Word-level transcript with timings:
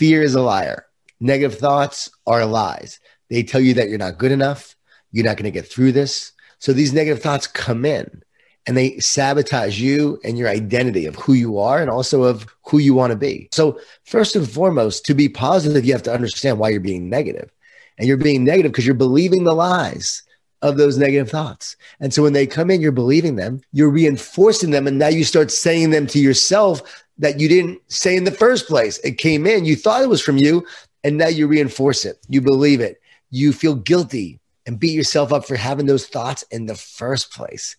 fear 0.00 0.22
is 0.22 0.34
a 0.34 0.40
liar. 0.40 0.86
Negative 1.20 1.58
thoughts 1.58 2.08
are 2.26 2.46
lies. 2.46 3.00
They 3.28 3.42
tell 3.42 3.60
you 3.60 3.74
that 3.74 3.90
you're 3.90 3.98
not 3.98 4.16
good 4.16 4.32
enough. 4.32 4.74
You're 5.12 5.26
not 5.26 5.36
going 5.36 5.44
to 5.44 5.50
get 5.50 5.70
through 5.70 5.92
this. 5.92 6.32
So 6.58 6.72
these 6.72 6.94
negative 6.94 7.22
thoughts 7.22 7.46
come 7.46 7.84
in 7.84 8.22
and 8.66 8.78
they 8.78 8.98
sabotage 8.98 9.78
you 9.78 10.18
and 10.24 10.38
your 10.38 10.48
identity 10.48 11.04
of 11.04 11.16
who 11.16 11.34
you 11.34 11.58
are 11.58 11.82
and 11.82 11.90
also 11.90 12.22
of 12.22 12.46
who 12.64 12.78
you 12.78 12.94
want 12.94 13.10
to 13.10 13.16
be. 13.18 13.50
So, 13.52 13.78
first 14.04 14.34
and 14.36 14.50
foremost, 14.50 15.04
to 15.04 15.14
be 15.14 15.28
positive, 15.28 15.84
you 15.84 15.92
have 15.92 16.02
to 16.04 16.14
understand 16.14 16.58
why 16.58 16.70
you're 16.70 16.80
being 16.80 17.10
negative. 17.10 17.50
And 17.98 18.08
you're 18.08 18.16
being 18.16 18.42
negative 18.42 18.72
because 18.72 18.86
you're 18.86 18.94
believing 18.94 19.44
the 19.44 19.52
lies 19.52 20.22
of 20.62 20.76
those 20.76 20.98
negative 20.98 21.30
thoughts. 21.30 21.76
And 22.00 22.12
so 22.12 22.22
when 22.22 22.32
they 22.32 22.46
come 22.46 22.70
in, 22.70 22.80
you're 22.80 22.92
believing 22.92 23.36
them, 23.36 23.60
you're 23.72 23.90
reinforcing 23.90 24.70
them. 24.70 24.86
And 24.86 24.98
now 24.98 25.08
you 25.08 25.24
start 25.24 25.50
saying 25.50 25.90
them 25.90 26.06
to 26.08 26.18
yourself 26.18 27.04
that 27.18 27.40
you 27.40 27.48
didn't 27.48 27.80
say 27.88 28.16
in 28.16 28.24
the 28.24 28.30
first 28.30 28.66
place. 28.66 28.98
It 28.98 29.18
came 29.18 29.46
in, 29.46 29.64
you 29.64 29.76
thought 29.76 30.02
it 30.02 30.08
was 30.08 30.22
from 30.22 30.36
you, 30.36 30.66
and 31.04 31.16
now 31.16 31.28
you 31.28 31.46
reinforce 31.46 32.04
it. 32.04 32.18
You 32.28 32.40
believe 32.40 32.80
it. 32.80 33.00
You 33.30 33.52
feel 33.52 33.74
guilty 33.74 34.40
and 34.66 34.78
beat 34.78 34.92
yourself 34.92 35.32
up 35.32 35.46
for 35.46 35.56
having 35.56 35.86
those 35.86 36.06
thoughts 36.06 36.42
in 36.50 36.66
the 36.66 36.74
first 36.74 37.32
place. 37.32 37.76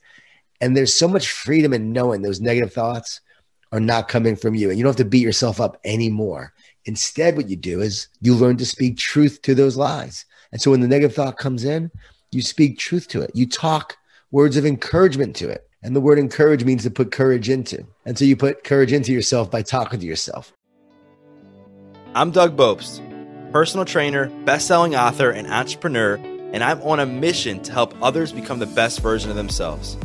And 0.59 0.75
there's 0.75 0.93
so 0.93 1.07
much 1.07 1.29
freedom 1.29 1.73
in 1.73 1.91
knowing 1.91 2.21
those 2.21 2.41
negative 2.41 2.73
thoughts 2.73 3.21
are 3.71 3.79
not 3.79 4.07
coming 4.07 4.35
from 4.35 4.55
you. 4.55 4.69
And 4.69 4.77
you 4.77 4.83
don't 4.83 4.91
have 4.91 5.05
to 5.05 5.05
beat 5.05 5.23
yourself 5.23 5.61
up 5.61 5.79
anymore. 5.85 6.53
Instead, 6.85 7.35
what 7.35 7.49
you 7.49 7.55
do 7.55 7.81
is 7.81 8.07
you 8.21 8.35
learn 8.35 8.57
to 8.57 8.65
speak 8.65 8.97
truth 8.97 9.41
to 9.43 9.55
those 9.55 9.77
lies. 9.77 10.25
And 10.51 10.61
so 10.61 10.71
when 10.71 10.81
the 10.81 10.87
negative 10.87 11.15
thought 11.15 11.37
comes 11.37 11.63
in, 11.63 11.91
you 12.31 12.41
speak 12.41 12.77
truth 12.77 13.09
to 13.09 13.21
it. 13.21 13.31
You 13.33 13.45
talk 13.45 13.97
words 14.31 14.55
of 14.55 14.65
encouragement 14.65 15.35
to 15.37 15.49
it. 15.49 15.67
And 15.83 15.93
the 15.93 15.99
word 15.99 16.17
encourage 16.17 16.63
means 16.63 16.83
to 16.83 16.91
put 16.91 17.11
courage 17.11 17.49
into. 17.49 17.85
And 18.05 18.17
so 18.17 18.23
you 18.23 18.37
put 18.37 18.63
courage 18.63 18.93
into 18.93 19.11
yourself 19.11 19.51
by 19.51 19.63
talking 19.63 19.99
to 19.99 20.05
yourself. 20.05 20.53
I'm 22.13 22.31
Doug 22.31 22.55
Bopst, 22.55 23.01
personal 23.51 23.83
trainer, 23.83 24.27
best-selling 24.45 24.95
author, 24.95 25.31
and 25.31 25.47
entrepreneur, 25.47 26.15
and 26.53 26.63
I'm 26.63 26.81
on 26.83 27.01
a 27.01 27.05
mission 27.05 27.61
to 27.63 27.71
help 27.73 27.93
others 28.01 28.31
become 28.31 28.59
the 28.59 28.65
best 28.65 29.01
version 29.01 29.29
of 29.29 29.35
themselves. 29.35 29.97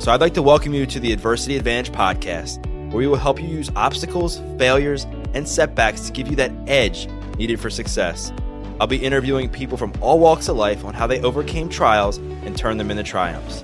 So 0.00 0.12
I'd 0.12 0.20
like 0.20 0.34
to 0.34 0.42
welcome 0.42 0.74
you 0.74 0.84
to 0.86 1.00
the 1.00 1.12
Adversity 1.12 1.56
Advantage 1.56 1.94
podcast, 1.94 2.66
where 2.88 2.98
we 2.98 3.06
will 3.06 3.16
help 3.16 3.40
you 3.40 3.48
use 3.48 3.70
obstacles, 3.76 4.38
failures, 4.58 5.06
and 5.32 5.48
setbacks 5.48 6.06
to 6.06 6.12
give 6.12 6.28
you 6.28 6.36
that 6.36 6.52
edge 6.66 7.08
needed 7.38 7.60
for 7.60 7.70
success. 7.70 8.32
I'll 8.80 8.86
be 8.86 8.96
interviewing 8.96 9.50
people 9.50 9.76
from 9.76 9.92
all 10.00 10.18
walks 10.18 10.48
of 10.48 10.56
life 10.56 10.86
on 10.86 10.94
how 10.94 11.06
they 11.06 11.20
overcame 11.20 11.68
trials 11.68 12.16
and 12.16 12.56
turned 12.56 12.80
them 12.80 12.90
into 12.90 13.02
triumphs. 13.02 13.62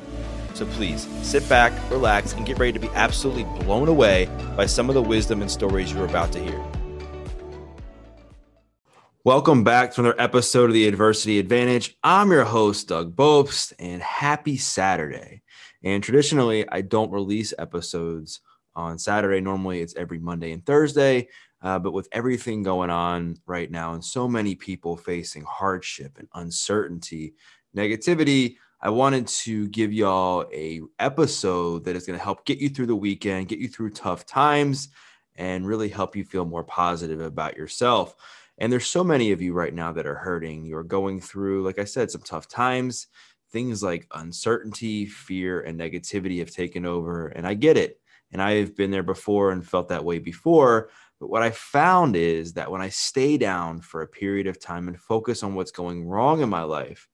So 0.53 0.67
please 0.67 1.09
sit 1.23 1.49
back, 1.49 1.73
relax, 1.91 2.35
and 2.35 2.45
get 2.45 2.59
ready 2.59 2.75
to 2.75 2.79
be 2.79 2.91
absolutely 2.91 3.45
blown 3.65 3.89
away 3.89 4.29
by 4.59 4.67
some 4.67 4.91
of 4.91 4.95
the 4.95 5.01
wisdom 5.01 5.41
and 5.41 5.51
stories 5.51 5.91
you're 5.91 6.05
about 6.05 6.33
to 6.33 6.45
hear. 6.45 6.63
Welcome 9.25 9.65
back 9.65 9.95
to 9.95 10.03
another 10.03 10.21
episode 10.21 10.69
of 10.69 10.75
the 10.75 10.87
Adversity 10.87 11.39
Advantage. 11.39 11.97
I'm 12.03 12.31
your 12.31 12.45
host, 12.45 12.87
Doug 12.87 13.17
Bopst, 13.17 13.73
and 13.79 14.03
happy 14.03 14.59
Saturday. 14.59 15.41
And 15.83 16.05
traditionally, 16.05 16.69
I 16.69 16.83
don't 16.83 17.11
release 17.11 17.55
episodes 17.59 18.41
on 18.75 18.99
Saturday. 18.99 19.41
Normally, 19.41 19.81
it's 19.81 19.97
every 19.97 20.19
Monday 20.19 20.53
and 20.53 20.65
Thursday. 20.65 21.29
Uh, 21.63 21.79
but 21.79 21.93
with 21.93 22.09
everything 22.13 22.63
going 22.63 22.91
on 22.91 23.37
right 23.47 23.71
now 23.71 23.95
and 23.95 24.05
so 24.05 24.29
many 24.29 24.55
people 24.55 24.97
facing 24.97 25.45
hardship 25.45 26.17
and 26.19 26.29
uncertainty, 26.35 27.35
negativity, 27.77 28.57
I 28.81 28.91
wanted 28.91 29.27
to 29.29 29.69
give 29.69 29.93
y'all 29.93 30.47
a 30.53 30.83
episode 30.99 31.85
that 31.85 31.97
is 31.97 32.07
going 32.07 32.19
to 32.19 32.25
help 32.25 32.45
get 32.45 32.59
you 32.59 32.69
through 32.69 32.87
the 32.87 32.97
weekend, 32.97 33.49
get 33.49 33.59
you 33.59 33.69
through 33.69 33.91
tough 33.91 34.27
times, 34.27 34.89
and 35.35 35.67
really 35.67 35.89
help 35.89 36.15
you 36.15 36.25
feel 36.25 36.45
more 36.45 36.65
positive 36.65 37.21
about 37.21 37.57
yourself. 37.57 38.15
And 38.59 38.73
there's 38.73 38.87
so 38.87 39.03
many 39.03 39.33
of 39.33 39.43
you 39.43 39.53
right 39.53 39.75
now 39.75 39.93
that 39.93 40.07
are 40.07 40.15
hurting. 40.15 40.65
You're 40.65 40.83
going 40.83 41.21
through, 41.21 41.65
like 41.65 41.79
I 41.79 41.85
said, 41.85 42.11
some 42.11 42.23
tough 42.23 42.49
times 42.49 43.09
things 43.57 43.83
like 43.83 44.07
uncertainty, 44.15 45.07
fear, 45.07 45.61
and 45.61 45.79
negativity 45.79 46.39
have 46.41 46.51
taken 46.51 46.85
over. 46.85 47.29
And 47.29 47.47
I 47.47 47.55
get 47.55 47.77
it. 47.77 48.01
And 48.33 48.43
I've 48.43 48.77
been 48.77 48.91
there 48.91 49.03
before 49.03 49.53
and 49.53 49.67
felt 49.67 49.89
that 49.89 50.05
way 50.05 50.19
before. 50.19 50.91
But 51.21 51.31
what 51.31 51.43
I 51.43 51.51
found 51.51 52.17
is 52.17 52.53
that 52.55 52.71
when 52.71 52.83
I 52.83 52.91
stay 52.91 53.39
down 53.39 53.81
for 53.81 54.03
a 54.03 54.09
period 54.09 54.47
of 54.47 54.61
time 54.61 54.89
and 54.89 55.01
focus 55.01 55.43
on 55.43 55.55
what's 55.55 55.71
going 55.71 56.05
wrong 56.05 56.43
in 56.43 56.49
my 56.49 56.63
life, 56.63 57.09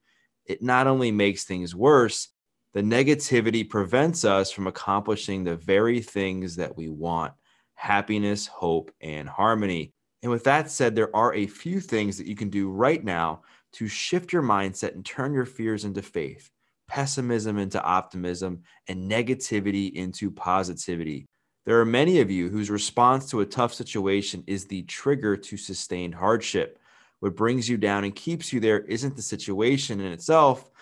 it 0.45 0.63
not 0.63 0.87
only 0.87 1.13
makes 1.13 1.45
things 1.45 1.75
worse, 1.75 2.29
the 2.75 2.83
negativity 2.83 3.69
prevents 3.69 4.25
us 4.25 4.51
from 4.51 4.67
accomplishing 4.67 5.45
the 5.45 5.57
very 5.57 6.01
things 6.01 6.57
that 6.57 6.77
we 6.77 6.89
want 6.89 7.33
happiness, 7.75 8.47
hope, 8.47 8.93
and 9.01 9.29
harmony. 9.29 9.93
And 10.23 10.31
with 10.31 10.45
that 10.45 10.71
said, 10.71 10.95
there 10.95 11.15
are 11.17 11.35
a 11.35 11.49
few 11.49 11.81
things 11.81 12.17
that 12.17 12.29
you 12.29 12.37
can 12.37 12.49
do 12.49 12.71
right 12.71 13.03
now 13.03 13.43
to 13.73 13.89
shift 13.89 14.33
your 14.33 14.43
mindset 14.43 14.95
and 14.95 15.05
turn 15.05 15.33
your 15.35 15.47
fears 15.47 15.85
into 15.85 16.01
faith, 16.01 16.49
pessimism 16.87 17.59
into 17.59 17.83
optimism, 17.83 18.63
and 18.87 19.11
negativity 19.11 19.93
into 19.93 20.31
positivity. 20.31 21.27
There 21.65 21.81
are 21.81 21.85
many 21.85 22.21
of 22.21 22.31
you 22.31 22.49
whose 22.49 22.71
response 22.71 23.31
to 23.31 23.41
a 23.41 23.47
tough 23.47 23.73
situation 23.73 24.43
is 24.49 24.65
the 24.65 24.83
trigger 24.83 25.37
to 25.37 25.57
sustained 25.57 26.15
hardship. 26.15 26.81
What 27.21 27.37
brings 27.37 27.69
you 27.69 27.77
down 27.77 28.03
and 28.03 28.15
keeps 28.15 28.53
you 28.53 28.59
there 28.59 28.81
isn't 28.81 29.15
the 29.15 29.23
situation 29.23 30.01
in 30.01 30.11
itself, 30.11 30.73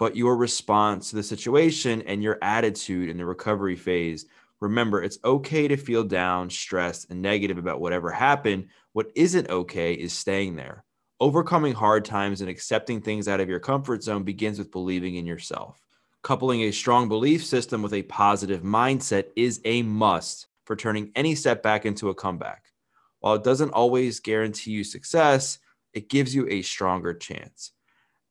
but 0.00 0.16
your 0.16 0.36
response 0.36 1.10
to 1.10 1.16
the 1.16 1.22
situation 1.22 2.02
and 2.02 2.20
your 2.20 2.38
attitude 2.42 3.10
in 3.10 3.16
the 3.16 3.24
recovery 3.24 3.76
phase. 3.76 4.26
Remember, 4.60 5.02
it's 5.02 5.18
okay 5.24 5.68
to 5.68 5.76
feel 5.76 6.02
down, 6.02 6.50
stressed, 6.50 7.10
and 7.10 7.22
negative 7.22 7.58
about 7.58 7.80
whatever 7.80 8.10
happened. 8.10 8.66
What 8.92 9.12
isn't 9.14 9.50
okay 9.50 9.94
is 9.94 10.12
staying 10.12 10.56
there. 10.56 10.84
Overcoming 11.20 11.74
hard 11.74 12.04
times 12.04 12.40
and 12.40 12.50
accepting 12.50 13.00
things 13.00 13.28
out 13.28 13.38
of 13.38 13.48
your 13.48 13.60
comfort 13.60 14.02
zone 14.02 14.24
begins 14.24 14.58
with 14.58 14.72
believing 14.72 15.14
in 15.14 15.26
yourself. 15.26 15.83
Coupling 16.24 16.62
a 16.62 16.70
strong 16.70 17.06
belief 17.06 17.44
system 17.44 17.82
with 17.82 17.92
a 17.92 18.02
positive 18.04 18.62
mindset 18.62 19.26
is 19.36 19.60
a 19.66 19.82
must 19.82 20.46
for 20.64 20.74
turning 20.74 21.12
any 21.14 21.34
setback 21.34 21.84
into 21.84 22.08
a 22.08 22.14
comeback. 22.14 22.72
While 23.20 23.34
it 23.34 23.44
doesn't 23.44 23.72
always 23.72 24.20
guarantee 24.20 24.70
you 24.70 24.84
success, 24.84 25.58
it 25.92 26.08
gives 26.08 26.34
you 26.34 26.48
a 26.48 26.62
stronger 26.62 27.12
chance. 27.12 27.72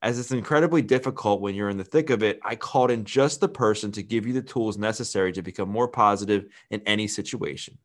As 0.02 0.18
it's 0.18 0.32
incredibly 0.32 0.82
difficult 0.82 1.40
when 1.40 1.54
you're 1.54 1.70
in 1.70 1.78
the 1.78 1.84
thick 1.84 2.10
of 2.10 2.24
it, 2.24 2.40
I 2.44 2.56
called 2.56 2.90
in 2.90 3.06
just 3.06 3.42
the 3.42 3.48
person 3.48 3.92
to 3.92 4.02
give 4.02 4.26
you 4.26 4.34
the 4.34 4.42
tools 4.42 4.76
necessary 4.76 5.32
to 5.32 5.44
become 5.44 5.70
more 5.70 5.88
positive 5.88 6.48
in 6.72 6.82
any 6.88 7.08
situation. 7.08 7.78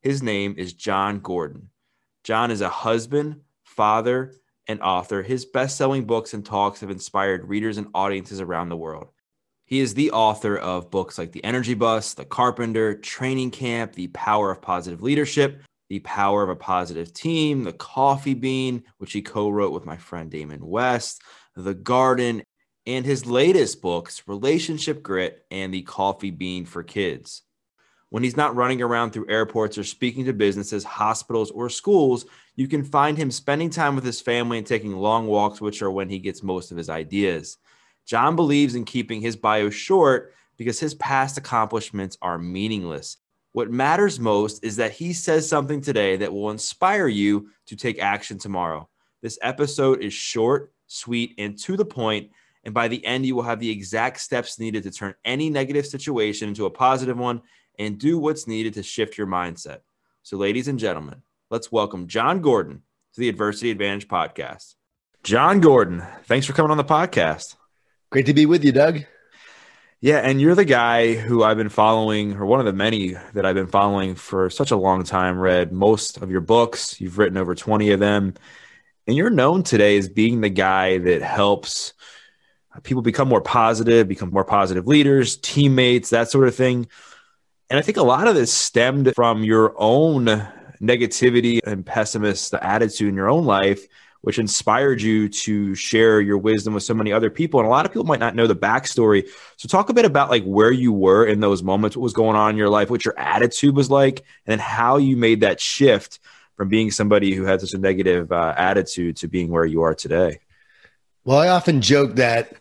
His 0.00 0.22
name 0.22 0.54
is 0.56 0.72
Jon 0.72 1.20
Gordon. 1.20 1.68
Jon 2.24 2.50
is 2.50 2.62
a 2.62 2.70
husband, 2.70 3.42
father, 3.64 4.36
and 4.66 4.80
author. 4.80 5.22
His 5.22 5.44
best 5.44 5.76
selling 5.76 6.06
books 6.06 6.32
and 6.32 6.46
talks 6.46 6.80
have 6.80 6.88
inspired 6.88 7.46
readers 7.46 7.76
and 7.76 7.88
audiences 7.92 8.40
around 8.40 8.70
the 8.70 8.76
world. 8.78 9.08
He 9.70 9.78
is 9.78 9.94
the 9.94 10.10
author 10.10 10.56
of 10.56 10.90
books 10.90 11.16
like 11.16 11.30
The 11.30 11.44
Energy 11.44 11.74
Bus, 11.74 12.14
The 12.14 12.24
Carpenter, 12.24 12.96
Training 12.96 13.52
Camp, 13.52 13.92
The 13.92 14.08
Power 14.08 14.50
of 14.50 14.60
Positive 14.60 15.00
Leadership, 15.00 15.62
The 15.88 16.00
Power 16.00 16.42
of 16.42 16.48
a 16.48 16.56
Positive 16.56 17.14
Team, 17.14 17.62
The 17.62 17.72
Coffee 17.72 18.34
Bean, 18.34 18.82
which 18.98 19.12
he 19.12 19.22
co 19.22 19.48
wrote 19.48 19.72
with 19.72 19.86
my 19.86 19.96
friend 19.96 20.28
Damon 20.28 20.66
West, 20.66 21.22
The 21.54 21.74
Garden, 21.74 22.42
and 22.84 23.06
his 23.06 23.26
latest 23.26 23.80
books, 23.80 24.24
Relationship 24.26 25.04
Grit 25.04 25.46
and 25.52 25.72
The 25.72 25.82
Coffee 25.82 26.32
Bean 26.32 26.64
for 26.64 26.82
Kids. 26.82 27.42
When 28.08 28.24
he's 28.24 28.36
not 28.36 28.56
running 28.56 28.82
around 28.82 29.12
through 29.12 29.30
airports 29.30 29.78
or 29.78 29.84
speaking 29.84 30.24
to 30.24 30.32
businesses, 30.32 30.82
hospitals, 30.82 31.52
or 31.52 31.68
schools, 31.68 32.26
you 32.56 32.66
can 32.66 32.82
find 32.82 33.16
him 33.16 33.30
spending 33.30 33.70
time 33.70 33.94
with 33.94 34.02
his 34.02 34.20
family 34.20 34.58
and 34.58 34.66
taking 34.66 34.96
long 34.96 35.28
walks, 35.28 35.60
which 35.60 35.80
are 35.80 35.92
when 35.92 36.08
he 36.08 36.18
gets 36.18 36.42
most 36.42 36.72
of 36.72 36.76
his 36.76 36.90
ideas. 36.90 37.56
Jon 38.06 38.36
believes 38.36 38.74
in 38.74 38.84
keeping 38.84 39.20
his 39.20 39.36
bio 39.36 39.70
short 39.70 40.34
because 40.56 40.78
his 40.78 40.94
past 40.94 41.38
accomplishments 41.38 42.18
are 42.20 42.38
meaningless. 42.38 43.16
What 43.52 43.70
matters 43.70 44.20
most 44.20 44.64
is 44.64 44.76
that 44.76 44.92
he 44.92 45.12
says 45.12 45.48
something 45.48 45.80
today 45.80 46.16
that 46.16 46.32
will 46.32 46.50
inspire 46.50 47.08
you 47.08 47.50
to 47.66 47.76
take 47.76 47.98
action 47.98 48.38
tomorrow. 48.38 48.88
This 49.22 49.38
episode 49.42 50.02
is 50.02 50.12
short, 50.12 50.72
sweet, 50.86 51.34
and 51.38 51.58
to 51.60 51.76
the 51.76 51.84
point. 51.84 52.30
And 52.64 52.74
by 52.74 52.88
the 52.88 53.04
end, 53.04 53.26
you 53.26 53.34
will 53.34 53.42
have 53.42 53.58
the 53.58 53.70
exact 53.70 54.20
steps 54.20 54.58
needed 54.58 54.82
to 54.84 54.90
turn 54.90 55.14
any 55.24 55.50
negative 55.50 55.86
situation 55.86 56.48
into 56.48 56.66
a 56.66 56.70
positive 56.70 57.18
one 57.18 57.42
and 57.78 57.98
do 57.98 58.18
what's 58.18 58.46
needed 58.46 58.74
to 58.74 58.82
shift 58.82 59.16
your 59.16 59.26
mindset. 59.26 59.78
So, 60.22 60.36
ladies 60.36 60.68
and 60.68 60.78
gentlemen, 60.78 61.22
let's 61.50 61.72
welcome 61.72 62.06
Jon 62.06 62.40
Gordon 62.40 62.82
to 63.14 63.20
the 63.20 63.28
Adversity 63.28 63.70
Advantage 63.70 64.08
podcast. 64.08 64.74
Jon 65.22 65.60
Gordon, 65.60 66.04
thanks 66.24 66.46
for 66.46 66.52
coming 66.52 66.70
on 66.70 66.76
the 66.76 66.84
podcast. 66.84 67.56
Great 68.10 68.26
to 68.26 68.34
be 68.34 68.44
with 68.44 68.64
you, 68.64 68.72
Doug. 68.72 69.04
Yeah, 70.00 70.16
and 70.18 70.40
you're 70.40 70.56
the 70.56 70.64
guy 70.64 71.14
who 71.14 71.44
I've 71.44 71.56
been 71.56 71.68
following, 71.68 72.34
or 72.34 72.44
one 72.44 72.58
of 72.58 72.66
the 72.66 72.72
many 72.72 73.14
that 73.34 73.46
I've 73.46 73.54
been 73.54 73.68
following 73.68 74.16
for 74.16 74.50
such 74.50 74.72
a 74.72 74.76
long 74.76 75.04
time. 75.04 75.38
Read 75.38 75.70
most 75.70 76.16
of 76.16 76.28
your 76.28 76.40
books, 76.40 77.00
you've 77.00 77.18
written 77.18 77.38
over 77.38 77.54
20 77.54 77.92
of 77.92 78.00
them, 78.00 78.34
and 79.06 79.16
you're 79.16 79.30
known 79.30 79.62
today 79.62 79.96
as 79.96 80.08
being 80.08 80.40
the 80.40 80.48
guy 80.48 80.98
that 80.98 81.22
helps 81.22 81.92
people 82.82 83.02
become 83.02 83.28
more 83.28 83.40
positive, 83.40 84.08
become 84.08 84.30
more 84.30 84.44
positive 84.44 84.88
leaders, 84.88 85.36
teammates, 85.36 86.10
that 86.10 86.32
sort 86.32 86.48
of 86.48 86.54
thing. 86.56 86.88
And 87.68 87.78
I 87.78 87.82
think 87.82 87.96
a 87.96 88.02
lot 88.02 88.26
of 88.26 88.34
this 88.34 88.52
stemmed 88.52 89.14
from 89.14 89.44
your 89.44 89.72
own 89.76 90.24
negativity 90.82 91.60
and 91.64 91.86
pessimist 91.86 92.54
attitude 92.54 93.08
in 93.08 93.14
your 93.14 93.30
own 93.30 93.44
life 93.44 93.86
which 94.22 94.38
inspired 94.38 95.00
you 95.00 95.28
to 95.28 95.74
share 95.74 96.20
your 96.20 96.38
wisdom 96.38 96.74
with 96.74 96.82
so 96.82 96.94
many 96.94 97.12
other 97.12 97.30
people. 97.30 97.60
And 97.60 97.66
a 97.66 97.70
lot 97.70 97.86
of 97.86 97.92
people 97.92 98.04
might 98.04 98.20
not 98.20 98.34
know 98.34 98.46
the 98.46 98.54
backstory. 98.54 99.28
So 99.56 99.68
talk 99.68 99.88
a 99.88 99.94
bit 99.94 100.04
about 100.04 100.30
like 100.30 100.44
where 100.44 100.70
you 100.70 100.92
were 100.92 101.24
in 101.24 101.40
those 101.40 101.62
moments, 101.62 101.96
what 101.96 102.02
was 102.02 102.12
going 102.12 102.36
on 102.36 102.50
in 102.50 102.56
your 102.56 102.68
life, 102.68 102.90
what 102.90 103.04
your 103.04 103.18
attitude 103.18 103.74
was 103.74 103.90
like, 103.90 104.18
and 104.18 104.52
then 104.52 104.58
how 104.58 104.98
you 104.98 105.16
made 105.16 105.40
that 105.40 105.60
shift 105.60 106.18
from 106.56 106.68
being 106.68 106.90
somebody 106.90 107.34
who 107.34 107.44
had 107.44 107.60
such 107.60 107.72
a 107.72 107.78
negative 107.78 108.30
uh, 108.30 108.54
attitude 108.56 109.16
to 109.16 109.28
being 109.28 109.48
where 109.50 109.64
you 109.64 109.80
are 109.82 109.94
today. 109.94 110.40
Well, 111.24 111.38
I 111.38 111.48
often 111.48 111.80
joke 111.80 112.16
that 112.16 112.52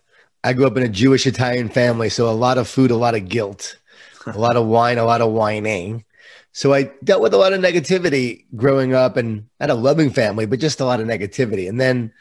I 0.44 0.54
grew 0.54 0.68
up 0.68 0.78
in 0.78 0.84
a 0.84 0.90
Jewish 0.90 1.28
Italian 1.28 1.68
family, 1.68 2.10
so 2.10 2.30
a 2.30 2.32
lot 2.32 2.58
of 2.58 2.68
food, 2.68 2.92
a 2.92 2.96
lot 2.96 3.16
of 3.16 3.28
guilt, 3.28 3.78
a 4.26 4.38
lot 4.38 4.56
of 4.56 4.68
wine, 4.68 4.98
a 4.98 5.04
lot 5.04 5.22
of 5.22 5.32
whining. 5.32 6.06
So 6.52 6.74
I 6.74 6.92
dealt 7.04 7.22
with 7.22 7.34
a 7.34 7.38
lot 7.38 7.54
of 7.54 7.62
negativity 7.62 8.46
growing 8.56 8.94
up 8.94 9.18
and 9.18 9.48
had 9.60 9.70
a 9.70 9.76
loving 9.76 10.10
family, 10.10 10.46
but 10.46 10.60
just 10.60 10.80
a 10.80 10.86
lot 10.86 11.00
of 11.00 11.08
negativity. 11.08 11.70
And 11.70 11.80
then 11.80 12.12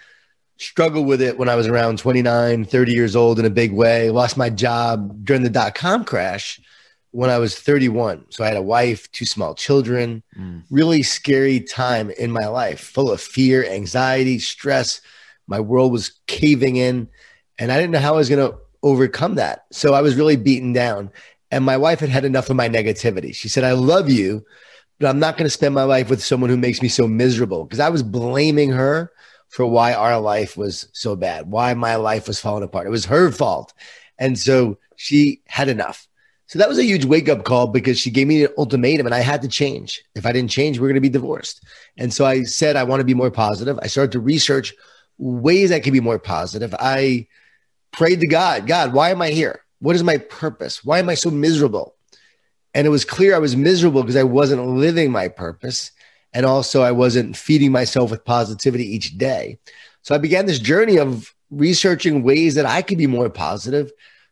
struggled 0.58 1.06
with 1.06 1.22
it 1.22 1.38
when 1.38 1.48
I 1.48 1.54
was 1.54 1.66
around 1.66 1.98
29, 1.98 2.64
30 2.64 2.92
years 2.92 3.16
old 3.16 3.38
in 3.38 3.44
a 3.44 3.50
big 3.50 3.72
way. 3.72 4.10
Lost 4.10 4.36
my 4.36 4.50
job 4.50 5.24
during 5.24 5.42
the 5.42 5.50
dot 5.50 5.74
com 5.74 6.04
crash 6.04 6.60
when 7.12 7.30
I 7.30 7.38
was 7.38 7.58
31. 7.58 8.26
So 8.30 8.44
I 8.44 8.48
had 8.48 8.56
a 8.56 8.62
wife, 8.62 9.10
two 9.12 9.24
small 9.24 9.54
children, 9.54 10.22
mm. 10.38 10.62
really 10.70 11.02
scary 11.02 11.60
time 11.60 12.10
in 12.10 12.30
my 12.30 12.46
life, 12.46 12.80
full 12.80 13.10
of 13.10 13.20
fear, 13.20 13.64
anxiety, 13.64 14.38
stress. 14.38 15.00
My 15.46 15.60
world 15.60 15.92
was 15.92 16.20
caving 16.26 16.76
in, 16.76 17.08
and 17.58 17.72
I 17.72 17.76
didn't 17.76 17.92
know 17.92 18.00
how 18.00 18.14
I 18.14 18.18
was 18.18 18.28
going 18.28 18.50
to 18.50 18.58
overcome 18.82 19.36
that. 19.36 19.66
So 19.72 19.94
I 19.94 20.02
was 20.02 20.16
really 20.16 20.36
beaten 20.36 20.72
down. 20.72 21.10
And 21.50 21.64
my 21.64 21.76
wife 21.76 22.00
had 22.00 22.10
had 22.10 22.24
enough 22.24 22.50
of 22.50 22.56
my 22.56 22.68
negativity. 22.68 23.34
She 23.34 23.48
said, 23.48 23.64
I 23.64 23.72
love 23.72 24.10
you, 24.10 24.44
but 24.98 25.08
I'm 25.08 25.18
not 25.18 25.36
going 25.36 25.46
to 25.46 25.50
spend 25.50 25.74
my 25.74 25.84
life 25.84 26.10
with 26.10 26.22
someone 26.22 26.50
who 26.50 26.56
makes 26.56 26.82
me 26.82 26.88
so 26.88 27.08
miserable. 27.08 27.64
Because 27.64 27.80
I 27.80 27.88
was 27.88 28.02
blaming 28.02 28.70
her 28.70 29.12
for 29.48 29.66
why 29.66 29.94
our 29.94 30.20
life 30.20 30.56
was 30.56 30.88
so 30.92 31.16
bad, 31.16 31.50
why 31.50 31.72
my 31.74 31.96
life 31.96 32.28
was 32.28 32.40
falling 32.40 32.62
apart. 32.62 32.86
It 32.86 32.90
was 32.90 33.06
her 33.06 33.32
fault. 33.32 33.72
And 34.18 34.38
so 34.38 34.78
she 34.96 35.40
had 35.46 35.68
enough. 35.68 36.06
So 36.46 36.58
that 36.58 36.68
was 36.68 36.78
a 36.78 36.84
huge 36.84 37.04
wake 37.04 37.28
up 37.28 37.44
call 37.44 37.66
because 37.66 37.98
she 37.98 38.10
gave 38.10 38.26
me 38.26 38.44
an 38.44 38.52
ultimatum 38.56 39.06
and 39.06 39.14
I 39.14 39.20
had 39.20 39.42
to 39.42 39.48
change. 39.48 40.02
If 40.14 40.24
I 40.24 40.32
didn't 40.32 40.50
change, 40.50 40.78
we 40.78 40.82
we're 40.82 40.88
going 40.88 40.94
to 40.94 41.00
be 41.00 41.08
divorced. 41.10 41.62
And 41.98 42.12
so 42.12 42.24
I 42.24 42.44
said, 42.44 42.74
I 42.74 42.84
want 42.84 43.00
to 43.00 43.04
be 43.04 43.14
more 43.14 43.30
positive. 43.30 43.78
I 43.82 43.86
started 43.86 44.12
to 44.12 44.20
research 44.20 44.74
ways 45.18 45.72
I 45.72 45.80
could 45.80 45.92
be 45.92 46.00
more 46.00 46.18
positive. 46.18 46.74
I 46.78 47.26
prayed 47.92 48.20
to 48.20 48.26
God, 48.26 48.66
God, 48.66 48.94
why 48.94 49.10
am 49.10 49.20
I 49.20 49.30
here? 49.30 49.62
What 49.80 49.96
is 49.96 50.02
my 50.02 50.18
purpose? 50.18 50.84
Why 50.84 50.98
am 50.98 51.08
I 51.08 51.14
so 51.14 51.30
miserable? 51.30 51.94
And 52.74 52.86
it 52.86 52.90
was 52.90 53.04
clear 53.04 53.34
I 53.34 53.38
was 53.38 53.56
miserable 53.56 54.02
because 54.02 54.16
I 54.16 54.24
wasn't 54.24 54.66
living 54.66 55.10
my 55.10 55.28
purpose. 55.28 55.92
And 56.32 56.44
also, 56.44 56.82
I 56.82 56.92
wasn't 56.92 57.36
feeding 57.36 57.72
myself 57.72 58.10
with 58.10 58.24
positivity 58.24 58.84
each 58.84 59.16
day. 59.16 59.58
So 60.02 60.14
I 60.14 60.18
began 60.18 60.46
this 60.46 60.58
journey 60.58 60.98
of 60.98 61.34
researching 61.50 62.22
ways 62.22 62.54
that 62.54 62.66
I 62.66 62.82
could 62.82 62.98
be 62.98 63.06
more 63.06 63.30
positive. 63.30 63.90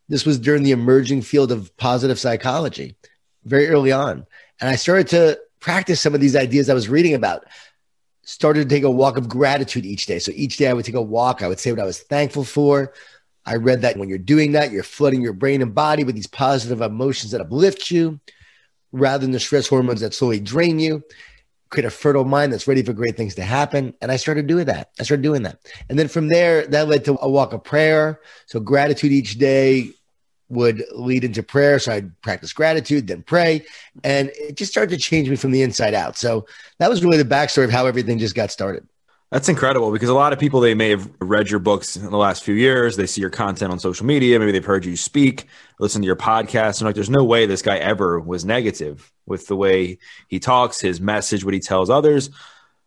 This 0.09 0.27
was 0.27 0.39
during 0.39 0.63
the 0.63 0.73
emerging 0.73 1.23
field 1.23 1.51
of 1.51 1.75
positive 1.77 2.19
psychology 2.19 2.97
very 3.45 3.69
early 3.69 3.93
on. 3.93 4.27
And 4.61 4.69
I 4.69 4.77
started 4.77 5.09
to 5.09 5.41
practice 5.61 6.01
some 6.01 6.15
of 6.15 6.21
these 6.21 6.37
ideas 6.37 6.69
I 6.69 6.75
was 6.75 6.89
reading 6.89 7.15
about. 7.15 7.45
Started 8.23 8.69
to 8.69 8.75
take 8.75 8.85
a 8.85 8.91
walk 8.91 9.17
of 9.17 9.29
gratitude 9.29 9.87
each 9.87 10.07
day. 10.07 10.19
So 10.19 10.33
each 10.35 10.57
day 10.57 10.69
I 10.69 10.73
would 10.73 10.85
take 10.85 10.95
a 10.95 11.03
walk. 11.03 11.43
I 11.43 11.49
would 11.49 11.61
say 11.61 11.73
what 11.73 11.81
I 11.81 11.85
was 11.85 12.01
thankful 12.01 12.45
for. 12.45 12.93
I 13.47 13.55
read 13.55 13.83
that 13.83 13.97
when 13.97 14.09
you're 14.09 14.19
doing 14.19 14.53
that, 14.53 14.73
you're 14.73 14.83
flooding 14.83 15.23
your 15.23 15.33
brain 15.33 15.63
and 15.63 15.75
body 15.75 16.03
with 16.05 16.17
these 16.17 16.27
positive 16.27 16.81
emotions 16.81 17.31
that 17.31 17.41
uplift 17.41 17.91
you 17.91 18.21
rather 18.93 19.23
than 19.23 19.31
the 19.31 19.41
stress 19.41 19.69
hormones 19.69 20.01
that 20.01 20.15
slowly 20.15 20.41
drain 20.41 20.79
you. 20.79 21.05
Create 21.69 21.87
a 21.87 21.91
fertile 21.91 22.25
mind 22.25 22.53
that's 22.53 22.69
ready 22.69 22.83
for 22.83 22.93
great 22.93 23.17
things 23.17 23.35
to 23.37 23.43
happen. 23.43 23.95
And 24.01 24.11
I 24.13 24.17
started 24.17 24.47
doing 24.47 24.67
that. 24.67 24.91
I 25.01 25.05
started 25.05 25.23
doing 25.23 25.43
that. 25.43 25.59
And 25.89 25.99
then 25.99 26.09
from 26.09 26.29
there, 26.29 26.67
that 26.69 26.89
led 26.89 27.05
to 27.07 27.19
a 27.21 27.29
walk 27.29 27.53
of 27.53 27.65
prayer. 27.65 28.21
So 28.47 28.61
gratitude 28.61 29.13
each 29.13 29.39
day 29.39 29.91
would 30.49 30.85
lead 30.93 31.25
into 31.25 31.43
prayer. 31.43 31.79
So 31.79 31.93
I'd 31.93 32.21
practice 32.23 32.53
gratitude, 32.53 33.07
then 33.07 33.23
pray. 33.23 33.65
And 34.05 34.31
it 34.35 34.57
just 34.57 34.71
started 34.71 34.95
to 34.95 35.01
change 35.01 35.29
me 35.29 35.37
from 35.37 35.51
the 35.51 35.63
inside 35.63 35.95
out. 35.95 36.17
So 36.17 36.47
that 36.79 36.89
was 36.89 37.05
really 37.05 37.19
the 37.19 37.25
backstory 37.25 37.65
of 37.65 37.71
how 37.71 37.87
everything 37.87 38.19
just 38.19 38.35
got 38.35 38.51
started. 38.53 38.87
That's 39.33 39.49
incredible 39.49 39.91
because 39.91 40.09
a 40.09 40.15
lot 40.15 40.33
of 40.33 40.39
people 40.39 40.61
they 40.61 40.75
may 40.75 40.91
have 40.91 41.11
read 41.21 41.51
your 41.51 41.59
books 41.59 41.97
in 41.97 42.11
the 42.11 42.17
last 42.17 42.45
few 42.45 42.55
years. 42.55 42.97
They 42.97 43.07
see 43.07 43.21
your 43.21 43.31
content 43.31 43.73
on 43.73 43.81
social 43.81 44.07
media. 44.07 44.39
Maybe 44.39 44.53
they've 44.53 44.65
heard 44.65 44.85
you 44.85 44.97
speak, 44.97 45.47
listen 45.81 46.01
to 46.03 46.07
your 46.07 46.17
podcast, 46.17 46.79
and 46.81 46.87
like, 46.87 46.95
there's 46.95 47.11
no 47.11 47.25
way 47.25 47.45
this 47.45 47.63
guy 47.63 47.79
ever 47.79 48.21
was 48.21 48.45
negative 48.45 49.13
with 49.27 49.49
the 49.49 49.57
way 49.57 49.99
he 50.29 50.39
talks, 50.39 50.81
his 50.81 51.01
message, 51.01 51.45
what 51.45 51.55
he 51.55 51.61
tells 51.61 51.91
others. 51.91 52.31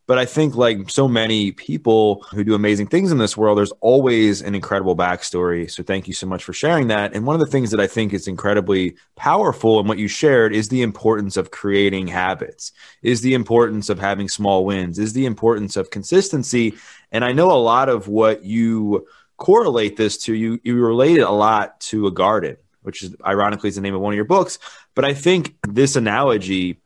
But 0.10 0.18
I 0.18 0.26
think, 0.26 0.56
like 0.56 0.90
so 0.90 1.08
many 1.08 1.52
people 1.52 2.26
who 2.32 2.44
do 2.44 2.56
amazing 2.56 2.88
things 2.88 3.12
in 3.12 3.20
this 3.20 3.38
world, 3.38 3.60
there's 3.60 3.74
always 3.80 4.42
an 4.42 4.56
incredible 4.56 4.96
backstory. 4.96 5.70
So, 5.70 5.84
thank 5.84 6.08
you 6.08 6.16
so 6.16 6.26
much 6.26 6.44
for 6.44 6.52
sharing 6.52 6.88
that. 6.88 7.14
And 7.14 7.28
one 7.28 7.36
of 7.36 7.40
the 7.40 7.52
things 7.52 7.70
that 7.70 7.80
I 7.80 7.86
think 7.86 8.12
is 8.12 8.28
incredibly 8.28 8.96
powerful 9.16 9.80
in 9.80 9.88
what 9.88 10.00
you 10.00 10.08
shared 10.08 10.52
is 10.52 10.68
the 10.68 10.82
importance 10.82 11.38
of 11.38 11.52
creating 11.52 12.08
habits, 12.08 12.72
is 13.04 13.22
the 13.22 13.36
importance 13.36 13.88
of 13.88 14.00
having 14.00 14.28
small 14.28 14.66
wins, 14.66 14.98
is 14.98 15.14
the 15.14 15.28
importance 15.28 15.78
of 15.78 15.92
consistency. 15.92 16.74
And 17.12 17.24
I 17.24 17.32
know 17.32 17.52
a 17.52 17.62
lot 17.62 17.88
of 17.88 18.08
what 18.08 18.44
you 18.44 19.08
correlate 19.38 19.96
this 19.96 20.18
to, 20.24 20.34
you, 20.34 20.60
you 20.64 20.84
relate 20.84 21.18
it 21.18 21.22
a 21.22 21.30
lot 21.30 21.80
to 21.82 22.08
a 22.08 22.12
garden, 22.12 22.58
which 22.82 23.04
is 23.04 23.16
ironically 23.24 23.70
is 23.70 23.76
the 23.76 23.82
name 23.82 23.94
of 23.94 24.02
one 24.02 24.14
of 24.14 24.16
your 24.16 24.26
books. 24.26 24.58
But 24.96 25.06
I 25.06 25.14
think 25.14 25.54
this 25.68 25.96
analogy 25.96 26.82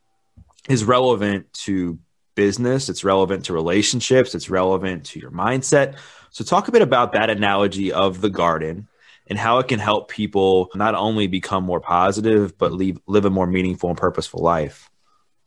is 0.67 0.83
relevant 0.83 1.53
to 1.53 1.99
business, 2.35 2.89
it's 2.89 3.03
relevant 3.03 3.45
to 3.45 3.53
relationships, 3.53 4.35
it's 4.35 4.50
relevant 4.50 5.06
to 5.06 5.19
your 5.19 5.31
mindset. 5.31 5.95
So, 6.31 6.44
talk 6.44 6.68
a 6.68 6.71
bit 6.71 6.81
about 6.81 7.13
that 7.13 7.30
analogy 7.30 7.91
of 7.91 8.21
the 8.21 8.30
garden 8.30 8.88
and 9.27 9.39
how 9.39 9.59
it 9.59 9.68
can 9.68 9.80
help 9.80 10.09
people 10.09 10.69
not 10.75 10.95
only 10.95 11.27
become 11.27 11.63
more 11.63 11.80
positive, 11.80 12.57
but 12.57 12.74
leave, 12.74 13.00
live 13.07 13.25
a 13.25 13.30
more 13.30 13.47
meaningful 13.47 13.89
and 13.89 13.97
purposeful 13.97 14.41
life. 14.41 14.89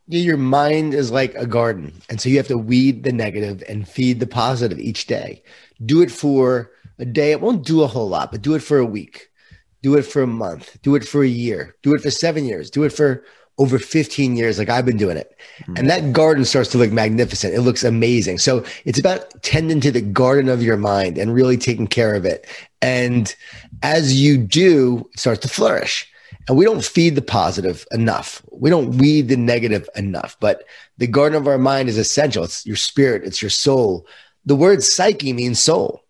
Yeah, 0.09 0.21
your 0.21 0.37
mind 0.37 0.95
is 0.95 1.11
like 1.11 1.35
a 1.35 1.47
garden. 1.47 1.93
And 2.09 2.21
so 2.21 2.29
you 2.29 2.37
have 2.37 2.47
to 2.49 2.59
weed 2.59 3.03
the 3.03 3.13
negative 3.13 3.63
and 3.69 3.89
feed 3.89 4.21
the 4.21 4.27
positive 4.27 4.79
each 4.79 5.07
day. 5.07 5.43
Do 5.85 6.01
it 6.01 6.11
for 6.11 6.71
a 6.99 7.05
day. 7.05 7.33
It 7.33 7.41
won't 7.41 7.67
do 7.67 7.83
a 7.83 7.87
whole 7.87 8.09
lot, 8.09 8.31
but 8.31 8.43
do 8.43 8.55
it 8.55 8.63
for 8.63 8.79
a 8.79 8.87
week. 8.87 9.29
Do 9.83 9.97
it 9.97 10.03
for 10.03 10.23
a 10.23 10.27
month. 10.27 10.81
Do 10.83 10.95
it 10.95 11.05
for 11.05 11.23
a 11.23 11.29
year. 11.29 11.77
Do 11.83 11.95
it 11.95 12.01
for 12.01 12.11
seven 12.11 12.45
years. 12.45 12.71
Do 12.71 12.85
it 12.85 12.93
for 12.93 13.25
over 13.59 13.79
15 13.79 14.37
years, 14.37 14.59
like 14.59 14.69
I've 14.69 14.85
been 14.85 14.97
doing 14.97 15.17
it. 15.17 15.37
Mm-hmm. 15.61 15.77
And 15.77 15.91
that 15.91 16.13
garden 16.13 16.45
starts 16.45 16.71
to 16.71 16.79
look 16.79 16.93
magnificent. 16.93 17.55
It 17.55 17.63
looks 17.63 17.85
amazing. 17.85 18.39
So 18.39 18.65
it's 18.85 18.99
about 18.99 19.43
tending 19.43 19.81
to 19.81 19.91
the 19.91 20.03
garden 20.03 20.49
of 20.49 20.63
your 20.63 20.77
mind 20.77 21.17
and 21.17 21.35
really 21.35 21.57
taking 21.57 21.87
care 21.87 22.15
of 22.15 22.25
it. 22.25 22.47
And 22.83 23.35
as 23.83 24.21
you 24.21 24.37
do, 24.37 25.09
it 25.15 25.21
starts 25.21 25.41
to 25.41 25.49
flourish. 25.49 26.11
And 26.49 26.57
we 26.57 26.65
don't 26.65 26.85
feed 26.85 27.15
the 27.15 27.23
positive 27.23 27.87
enough. 27.91 28.43
We 28.53 28.71
don't 28.71 28.99
weed 28.99 29.29
the 29.29 29.37
negative 29.37 29.89
enough. 29.97 30.37
But 30.39 30.65
the 30.99 31.07
garden 31.07 31.37
of 31.37 31.49
our 31.49 31.59
mind 31.59 31.89
is 31.89 31.99
essential. 31.99 32.45
It's 32.45 32.65
your 32.67 32.77
spirit, 32.77 33.25
it's 33.25 33.43
your 33.43 33.51
soul. 33.51 34.07
The 34.45 34.57
word 34.57 34.83
psyche 34.83 35.33
means 35.33 35.59
soul. 35.59 36.03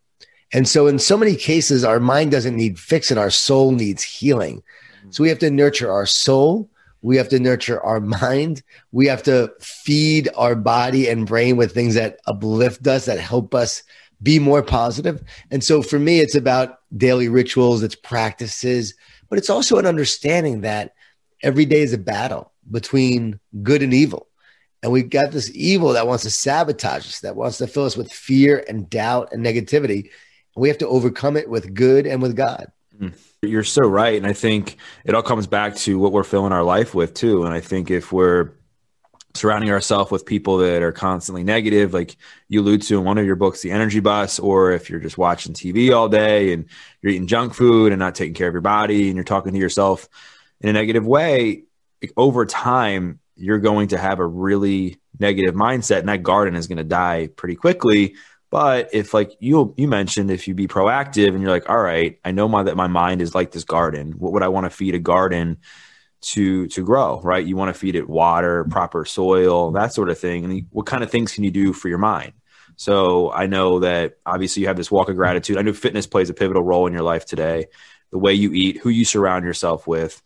And 0.52 0.68
so, 0.68 0.86
in 0.86 0.98
so 0.98 1.16
many 1.16 1.34
cases, 1.34 1.84
our 1.84 1.98
mind 1.98 2.30
doesn't 2.30 2.56
need 2.56 2.78
fixing, 2.78 3.18
our 3.18 3.30
soul 3.30 3.72
needs 3.72 4.02
healing. 4.02 4.62
So, 5.10 5.22
we 5.22 5.28
have 5.28 5.40
to 5.40 5.50
nurture 5.50 5.90
our 5.90 6.06
soul 6.06 6.70
we 7.06 7.16
have 7.16 7.28
to 7.28 7.38
nurture 7.38 7.80
our 7.84 8.00
mind. 8.00 8.64
We 8.90 9.06
have 9.06 9.22
to 9.22 9.52
feed 9.60 10.28
our 10.34 10.56
body 10.56 11.08
and 11.08 11.24
brain 11.24 11.56
with 11.56 11.72
things 11.72 11.94
that 11.94 12.18
uplift 12.26 12.84
us, 12.88 13.04
that 13.04 13.20
help 13.20 13.54
us 13.54 13.84
be 14.24 14.40
more 14.40 14.60
positive. 14.60 15.22
And 15.52 15.62
so 15.62 15.82
for 15.82 16.00
me, 16.00 16.18
it's 16.18 16.34
about 16.34 16.80
daily 16.96 17.28
rituals, 17.28 17.84
it's 17.84 17.94
practices, 17.94 18.92
but 19.28 19.38
it's 19.38 19.50
also 19.50 19.78
an 19.78 19.86
understanding 19.86 20.62
that 20.62 20.94
every 21.44 21.64
day 21.64 21.82
is 21.82 21.92
a 21.92 21.98
battle 21.98 22.50
between 22.72 23.38
good 23.62 23.82
and 23.82 23.94
evil. 23.94 24.26
And 24.82 24.90
we've 24.90 25.08
got 25.08 25.30
this 25.30 25.48
evil 25.54 25.92
that 25.92 26.08
wants 26.08 26.24
to 26.24 26.30
sabotage 26.30 27.06
us, 27.06 27.20
that 27.20 27.36
wants 27.36 27.58
to 27.58 27.68
fill 27.68 27.84
us 27.84 27.96
with 27.96 28.10
fear 28.10 28.64
and 28.68 28.90
doubt 28.90 29.28
and 29.30 29.46
negativity. 29.46 30.10
And 30.56 30.62
we 30.62 30.66
have 30.66 30.78
to 30.78 30.88
overcome 30.88 31.36
it 31.36 31.48
with 31.48 31.72
good 31.72 32.04
and 32.04 32.20
with 32.20 32.34
God. 32.34 32.72
Mm. 33.00 33.14
You're 33.48 33.64
so 33.64 33.82
right. 33.82 34.16
And 34.16 34.26
I 34.26 34.32
think 34.32 34.76
it 35.04 35.14
all 35.14 35.22
comes 35.22 35.46
back 35.46 35.76
to 35.76 35.98
what 35.98 36.12
we're 36.12 36.24
filling 36.24 36.52
our 36.52 36.62
life 36.62 36.94
with, 36.94 37.14
too. 37.14 37.44
And 37.44 37.54
I 37.54 37.60
think 37.60 37.90
if 37.90 38.12
we're 38.12 38.52
surrounding 39.34 39.70
ourselves 39.70 40.10
with 40.10 40.26
people 40.26 40.58
that 40.58 40.82
are 40.82 40.92
constantly 40.92 41.44
negative, 41.44 41.94
like 41.94 42.16
you 42.48 42.60
allude 42.60 42.82
to 42.82 42.98
in 42.98 43.04
one 43.04 43.18
of 43.18 43.26
your 43.26 43.36
books, 43.36 43.60
The 43.60 43.70
Energy 43.70 44.00
Bus, 44.00 44.38
or 44.38 44.72
if 44.72 44.90
you're 44.90 45.00
just 45.00 45.18
watching 45.18 45.52
TV 45.52 45.94
all 45.94 46.08
day 46.08 46.52
and 46.52 46.66
you're 47.02 47.12
eating 47.12 47.26
junk 47.26 47.54
food 47.54 47.92
and 47.92 47.98
not 47.98 48.14
taking 48.14 48.34
care 48.34 48.48
of 48.48 48.54
your 48.54 48.62
body 48.62 49.08
and 49.08 49.16
you're 49.16 49.24
talking 49.24 49.52
to 49.52 49.58
yourself 49.58 50.08
in 50.60 50.70
a 50.70 50.72
negative 50.72 51.06
way, 51.06 51.64
over 52.16 52.46
time, 52.46 53.20
you're 53.36 53.58
going 53.58 53.88
to 53.88 53.98
have 53.98 54.18
a 54.18 54.26
really 54.26 54.98
negative 55.18 55.54
mindset 55.54 56.00
and 56.00 56.08
that 56.08 56.22
garden 56.22 56.54
is 56.54 56.66
going 56.66 56.78
to 56.78 56.84
die 56.84 57.28
pretty 57.36 57.54
quickly 57.54 58.14
but 58.50 58.90
if 58.92 59.12
like 59.12 59.36
you 59.40 59.74
you 59.76 59.88
mentioned, 59.88 60.30
if 60.30 60.46
you 60.46 60.54
be 60.54 60.68
proactive 60.68 61.28
and 61.28 61.40
you're 61.40 61.50
like, 61.50 61.68
all 61.68 61.80
right, 61.80 62.18
I 62.24 62.30
know 62.30 62.48
my 62.48 62.62
that 62.62 62.76
my 62.76 62.86
mind 62.86 63.20
is 63.22 63.34
like 63.34 63.50
this 63.50 63.64
garden. 63.64 64.12
What 64.12 64.32
would 64.32 64.42
I 64.42 64.48
want 64.48 64.64
to 64.64 64.70
feed 64.70 64.94
a 64.94 64.98
garden 64.98 65.58
to 66.22 66.66
to 66.68 66.84
grow 66.84 67.20
right? 67.22 67.44
You 67.44 67.56
want 67.56 67.74
to 67.74 67.78
feed 67.78 67.96
it 67.96 68.08
water 68.08 68.64
proper 68.64 69.04
soil 69.04 69.72
that 69.72 69.92
sort 69.92 70.10
of 70.10 70.18
thing. 70.18 70.44
And 70.44 70.66
what 70.70 70.86
kind 70.86 71.02
of 71.02 71.10
things 71.10 71.32
can 71.32 71.44
you 71.44 71.50
do 71.50 71.72
for 71.72 71.88
your 71.88 71.98
mind? 71.98 72.32
So 72.78 73.32
i 73.32 73.46
know 73.46 73.80
that 73.80 74.18
obviously 74.26 74.60
you 74.60 74.68
have 74.68 74.76
this 74.76 74.90
walk 74.90 75.08
of 75.08 75.16
gratitude. 75.16 75.56
I 75.56 75.62
know 75.62 75.72
fitness 75.72 76.06
plays 76.06 76.30
a 76.30 76.34
pivotal 76.34 76.62
role 76.62 76.86
in 76.86 76.92
your 76.92 77.02
life 77.02 77.24
today. 77.24 77.66
The 78.12 78.18
way 78.18 78.34
you 78.34 78.52
eat 78.52 78.78
who 78.78 78.90
you 78.90 79.04
surround 79.04 79.44
yourself 79.44 79.86
with 79.86 80.22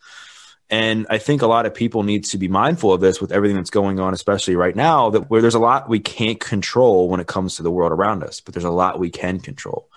and 0.71 1.07
i 1.11 1.19
think 1.19 1.43
a 1.43 1.47
lot 1.47 1.67
of 1.67 1.75
people 1.75 2.03
need 2.03 2.25
to 2.25 2.39
be 2.39 2.49
mindful 2.49 2.93
of 2.93 3.00
this 3.00 3.21
with 3.21 3.33
everything 3.33 3.57
that's 3.57 3.71
going 3.71 4.00
on 4.00 4.15
especially 4.15 4.57
right 4.57 4.77
now 4.77 5.11
that 5.11 5.31
where 5.31 5.41
there's 5.41 5.55
a 5.55 5.59
lot 5.59 5.89
we 5.89 6.00
can't 6.00 6.41
control 6.41 7.09
when 7.09 7.21
it 7.21 7.27
comes 7.27 7.57
to 7.57 7.62
the 7.62 7.71
world 7.71 7.93
around 7.93 8.23
us 8.23 8.41
but 8.41 8.55
there's 8.55 8.65
a 8.65 8.71
lot 8.71 8.99
we 8.99 9.11
can 9.11 9.39
control 9.39 9.89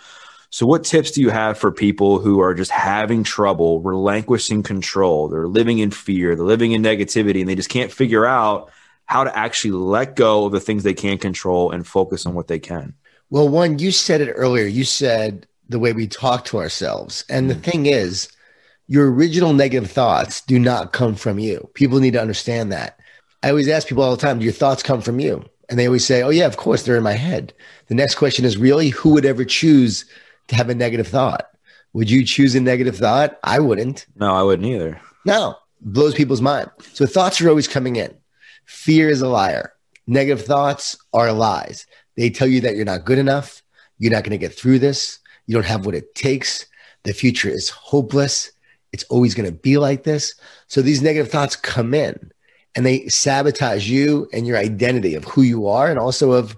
so, 0.50 0.68
what 0.68 0.84
tips 0.84 1.10
do 1.10 1.22
you 1.22 1.32
have 1.32 1.58
for 1.58 1.72
people 1.72 2.20
who 2.20 2.40
are 2.40 2.54
just 2.54 2.70
having 2.70 3.24
trouble 3.24 3.82
relinquishing 3.82 4.62
control? 4.62 5.28
They're 5.28 5.48
living 5.48 5.80
in 5.80 5.90
fear, 5.90 6.36
they're 6.36 6.46
living 6.46 6.74
in 6.74 6.84
negativity, 6.84 7.40
and 7.40 7.50
they 7.50 7.56
just 7.56 7.72
can't 7.72 7.92
figure 7.92 8.24
out 8.24 8.70
how 9.06 9.24
to 9.24 9.38
actually 9.38 9.72
let 9.72 10.16
go 10.16 10.46
of 10.46 10.52
the 10.52 10.60
things 10.60 10.84
they 10.84 10.94
can't 10.94 11.22
control 11.22 11.72
and 11.72 11.86
focus 11.86 12.26
on 12.26 12.34
what 12.34 12.48
they 12.48 12.60
can? 12.60 12.94
Well, 13.30 13.50
one, 13.50 13.80
you 13.80 13.92
said 13.92 14.22
it 14.22 14.32
earlier. 14.32 14.66
You 14.66 14.84
said 14.84 15.48
the 15.70 15.80
way 15.80 15.94
we 15.94 16.08
talk 16.08 16.46
to 16.46 16.58
ourselves. 16.58 17.26
And 17.30 17.50
the 17.50 17.56
mm. 17.56 17.64
thing 17.64 17.86
is, 17.86 18.30
your 18.88 19.12
original 19.12 19.54
negative 19.54 19.90
thoughts 19.90 20.42
do 20.42 20.60
not 20.60 20.94
come 20.94 21.16
from 21.16 21.40
you. 21.40 21.70
People 21.74 22.00
need 22.00 22.14
to 22.14 22.22
understand 22.22 22.72
that. 22.72 23.00
I 23.42 23.50
always 23.50 23.68
ask 23.68 23.88
people 23.88 24.04
all 24.04 24.16
the 24.16 24.22
time, 24.22 24.40
do 24.40 24.46
your 24.46 24.54
thoughts 24.54 24.84
come 24.84 25.02
from 25.02 25.20
you? 25.20 25.44
And 25.70 25.80
they 25.80 25.88
always 25.88 26.06
say, 26.06 26.22
oh, 26.22 26.30
yeah, 26.30 26.46
of 26.46 26.58
course, 26.58 26.84
they're 26.84 26.98
in 26.98 27.04
my 27.04 27.14
head. 27.14 27.54
The 27.88 27.96
next 27.96 28.16
question 28.16 28.46
is, 28.46 28.58
really, 28.58 28.90
who 28.90 29.10
would 29.14 29.26
ever 29.26 29.46
choose 29.46 30.06
to 30.50 30.56
have 30.56 30.70
a 30.70 30.76
negative 30.76 31.08
thought. 31.08 31.50
Would 31.94 32.10
you 32.10 32.26
choose 32.26 32.56
a 32.56 32.60
negative 32.60 32.98
thought? 32.98 33.40
I 33.44 33.60
wouldn't. 33.60 34.06
No, 34.16 34.34
I 34.34 34.44
wouldn't 34.44 34.68
either. 34.68 35.00
No, 35.26 35.56
blows 35.82 36.16
people's 36.16 36.42
mind. 36.42 36.70
So 36.94 37.06
thoughts 37.06 37.40
are 37.42 37.50
always 37.50 37.68
coming 37.68 37.96
in. 37.96 38.14
Fear 38.66 39.10
is 39.10 39.22
a 39.22 39.30
liar. 39.30 39.74
Negative 40.08 40.46
thoughts 40.46 40.98
are 41.14 41.32
lies. 41.32 41.86
They 42.18 42.30
tell 42.30 42.48
you 42.48 42.62
that 42.62 42.76
you're 42.76 42.86
not 42.86 43.06
good 43.06 43.18
enough. 43.18 43.62
You're 44.00 44.12
not 44.12 44.24
going 44.24 44.32
to 44.32 44.38
get 44.38 44.54
through 44.54 44.80
this. 44.80 45.20
You 45.48 45.54
don't 45.54 45.66
have 45.66 45.86
what 45.86 45.96
it 45.96 46.14
takes. 46.16 46.66
The 47.04 47.14
future 47.14 47.50
is 47.50 47.70
hopeless. 47.70 48.52
It's 48.94 49.04
always 49.06 49.36
going 49.36 49.50
to 49.50 49.56
be 49.56 49.78
like 49.78 50.04
this. 50.04 50.34
So 50.68 50.82
these 50.82 51.02
negative 51.02 51.32
thoughts 51.32 51.56
come 51.56 51.94
in 51.94 52.32
and 52.76 52.86
they 52.86 53.08
sabotage 53.10 53.90
you 53.90 54.30
and 54.32 54.48
your 54.48 54.58
identity 54.58 55.16
of 55.16 55.26
who 55.26 55.42
you 55.42 55.68
are 55.68 55.90
and 55.90 56.00
also 56.00 56.32
of 56.32 56.58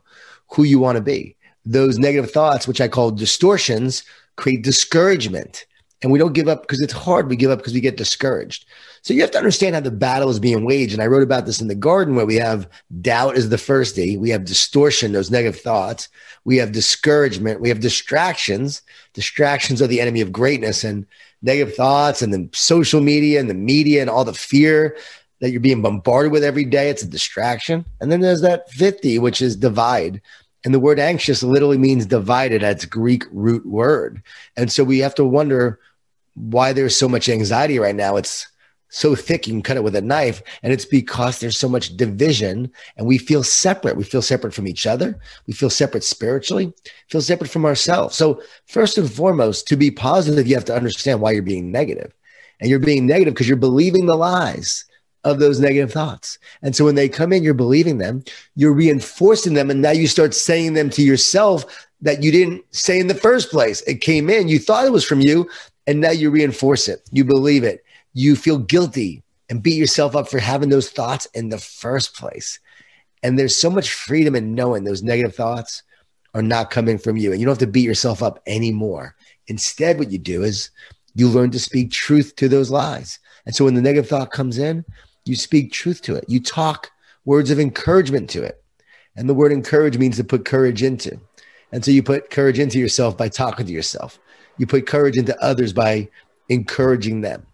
who 0.52 0.64
you 0.64 0.78
want 0.78 0.98
to 0.98 1.02
be 1.02 1.36
those 1.66 1.98
negative 1.98 2.32
thoughts, 2.32 2.68
which 2.68 2.80
I 2.80 2.88
call 2.88 3.12
distortions, 3.12 4.04
create 4.36 4.64
discouragement. 4.64 5.66
And 6.02 6.12
we 6.12 6.20
don't 6.20 6.34
give 6.34 6.48
up 6.48 6.62
because 6.62 6.82
it's 6.82 6.94
hard. 6.94 7.30
We 7.30 7.36
give 7.36 7.50
up 7.50 7.60
because 7.60 7.74
we 7.74 7.80
get 7.80 7.98
discouraged. 7.98 8.66
So 9.06 9.14
you 9.14 9.22
have 9.22 9.30
to 9.32 9.38
understand 9.38 9.76
how 9.76 9.82
the 9.82 9.92
battle 9.92 10.32
is 10.32 10.40
being 10.40 10.66
waged. 10.66 10.94
And 10.94 11.02
I 11.02 11.06
wrote 11.06 11.22
about 11.22 11.46
this 11.46 11.62
in 11.62 11.68
the 11.68 11.76
garden 11.76 12.16
where 12.16 12.26
we 12.26 12.38
have 12.38 12.68
doubt 13.02 13.38
is 13.38 13.50
the 13.50 13.58
first 13.60 13.96
D. 13.96 14.18
We 14.18 14.32
have 14.32 14.46
distortion, 14.46 15.12
those 15.12 15.30
negative 15.30 15.62
thoughts. 15.62 16.10
We 16.44 16.58
have 16.58 16.72
discouragement. 16.72 17.62
We 17.62 17.70
have 17.70 17.80
distractions. 17.80 18.82
Distractions 19.14 19.80
are 19.80 19.86
the 19.86 20.02
enemy 20.02 20.22
of 20.22 20.32
greatness 20.32 20.84
and 20.84 21.06
negative 21.44 21.76
thoughts 21.76 22.24
and 22.24 22.34
the 22.34 22.50
social 22.52 23.00
media 23.00 23.40
and 23.40 23.48
the 23.48 23.54
media 23.54 24.02
and 24.02 24.10
all 24.10 24.26
the 24.26 24.34
fear 24.34 24.98
that 25.40 25.52
you're 25.52 25.60
being 25.60 25.84
bombarded 25.84 26.32
with 26.32 26.44
every 26.44 26.66
day. 26.66 26.90
It's 26.90 27.04
a 27.04 27.08
distraction. 27.08 27.86
And 28.02 28.12
then 28.12 28.22
there's 28.22 28.42
that 28.42 28.72
50, 28.72 29.20
which 29.20 29.40
is 29.40 29.56
divide. 29.56 30.20
And 30.64 30.74
the 30.74 30.80
word 30.80 30.98
anxious 30.98 31.44
literally 31.44 31.78
means 31.78 32.08
divided. 32.08 32.64
That's 32.64 32.86
Greek 32.86 33.26
root 33.32 33.68
word. 33.68 34.24
And 34.58 34.72
so 34.72 34.84
we 34.84 34.98
have 34.98 35.14
to 35.14 35.26
wonder 35.26 35.80
why 36.34 36.74
there's 36.74 36.98
so 36.98 37.08
much 37.08 37.30
anxiety 37.30 37.78
right 37.78 37.96
now. 37.96 38.16
It's 38.16 38.48
so 38.90 39.16
thick 39.16 39.48
you 39.48 39.54
can 39.54 39.62
cut 39.62 39.78
it 39.78 39.84
with 39.84 39.96
a 39.96 40.02
knife. 40.02 40.42
And 40.64 40.72
it's 40.72 40.86
because 40.86 41.40
there's 41.40 41.58
so 41.58 41.68
much 41.68 41.98
division 41.98 42.72
and 42.98 43.06
we 43.06 43.18
feel 43.18 43.44
separate. 43.44 43.98
We 43.98 44.04
feel 44.04 44.22
separate 44.22 44.54
from 44.54 44.68
each 44.68 44.88
other. 44.88 45.20
We 45.48 45.54
feel 45.54 45.70
separate 45.70 46.04
spiritually, 46.04 46.74
feel 47.10 47.22
separate 47.22 47.50
from 47.50 47.66
ourselves. 47.66 48.16
So 48.16 48.42
first 48.68 48.98
and 48.98 49.12
foremost, 49.12 49.68
to 49.68 49.76
be 49.76 49.92
positive, 49.92 50.48
you 50.48 50.56
have 50.56 50.66
to 50.66 50.76
understand 50.76 51.22
why 51.22 51.32
you're 51.32 51.42
being 51.42 51.72
negative. 51.72 52.14
And 52.62 52.70
you're 52.70 52.80
being 52.80 53.06
negative 53.06 53.34
because 53.34 53.50
you're 53.50 53.58
believing 53.58 54.06
the 54.06 54.16
lies 54.16 54.86
of 55.26 55.40
those 55.40 55.60
negative 55.60 55.92
thoughts. 55.92 56.38
And 56.62 56.76
so 56.76 56.86
when 56.86 56.96
they 56.96 57.10
come 57.10 57.34
in, 57.34 57.44
you're 57.44 57.54
believing 57.54 57.98
them, 57.98 58.24
you're 58.56 58.74
reinforcing 58.74 59.56
them, 59.56 59.70
and 59.70 59.82
now 59.82 59.92
you 59.92 60.08
start 60.08 60.34
saying 60.34 60.74
them 60.74 60.90
to 60.92 61.02
yourself 61.02 61.88
that 62.02 62.24
you 62.24 62.32
didn't 62.32 62.64
say 62.74 63.00
in 63.00 63.08
the 63.08 63.16
first 63.16 63.50
place. 63.50 63.82
It 63.82 64.02
came 64.02 64.30
in, 64.30 64.48
you 64.48 64.60
thought 64.60 64.86
it 64.86 64.92
was 64.92 65.04
from 65.04 65.22
you, 65.22 65.50
and 65.88 66.00
now 66.00 66.12
you 66.12 66.30
reinforce 66.30 66.88
it. 66.88 67.02
You 67.12 67.26
believe 67.26 67.64
it. 67.64 67.84
You 68.16 68.36
feel 68.36 68.58
guilty 68.58 69.22
and 69.50 69.62
beat 69.62 69.76
yourself 69.76 70.16
up 70.16 70.28
for 70.28 70.40
having 70.40 70.70
those 70.70 70.90
thoughts 70.90 71.28
in 71.36 71.50
the 71.50 71.60
first 71.60 72.16
place. 72.16 72.60
And 73.22 73.38
there's 73.38 73.56
so 73.56 73.70
much 73.70 73.92
freedom 73.92 74.36
in 74.36 74.56
knowing 74.56 74.84
those 74.84 75.04
negative 75.04 75.36
thoughts 75.36 75.84
are 76.34 76.42
not 76.42 76.72
coming 76.72 76.98
from 76.98 77.18
you. 77.18 77.32
And 77.32 77.40
you 77.40 77.46
don't 77.46 77.52
have 77.52 77.60
to 77.60 77.68
beat 77.68 77.86
yourself 77.86 78.24
up 78.24 78.42
anymore. 78.48 79.16
Instead, 79.48 80.00
what 80.00 80.12
you 80.12 80.18
do 80.18 80.44
is 80.44 80.70
you 81.14 81.30
learn 81.30 81.52
to 81.52 81.60
speak 81.60 81.92
truth 81.92 82.36
to 82.38 82.50
those 82.50 82.72
lies. 82.72 83.20
And 83.46 83.56
so 83.56 83.66
when 83.66 83.74
the 83.74 83.82
negative 83.82 84.10
thought 84.10 84.32
comes 84.32 84.58
in, 84.58 84.86
you 85.26 85.36
speak 85.36 85.72
truth 85.72 86.02
to 86.04 86.16
it. 86.16 86.26
You 86.28 86.40
talk 86.42 86.92
words 87.26 87.52
of 87.52 87.60
encouragement 87.60 88.30
to 88.32 88.44
it. 88.44 88.64
And 89.16 89.30
the 89.30 89.34
word 89.34 89.52
encourage 89.52 89.98
means 89.98 90.18
to 90.18 90.24
put 90.24 90.46
courage 90.46 90.84
into. 90.84 91.20
And 91.72 91.84
so 91.84 91.92
you 91.92 92.04
put 92.04 92.30
courage 92.30 92.60
into 92.60 92.80
yourself 92.80 93.18
by 93.18 93.30
talking 93.30 93.66
to 93.66 93.72
yourself. 93.72 94.20
You 94.58 94.68
put 94.68 94.88
courage 94.88 95.18
into 95.18 95.38
others 95.44 95.74
by 95.74 96.10
encouraging 96.50 97.22
them. 97.22 97.46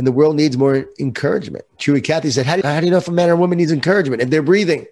And 0.00 0.06
the 0.06 0.12
world 0.12 0.34
needs 0.34 0.56
more 0.56 0.86
encouragement. 0.98 1.66
Truett 1.76 2.04
Cathy 2.04 2.30
said, 2.30 2.46
how 2.46 2.56
do, 2.56 2.62
you, 2.64 2.68
how 2.70 2.80
do 2.80 2.86
you 2.86 2.90
know 2.90 2.96
if 2.96 3.06
a 3.06 3.12
man 3.12 3.28
or 3.28 3.36
woman 3.36 3.58
needs 3.58 3.70
encouragement? 3.70 4.22
If 4.22 4.30
they're 4.30 4.40
breathing, 4.40 4.86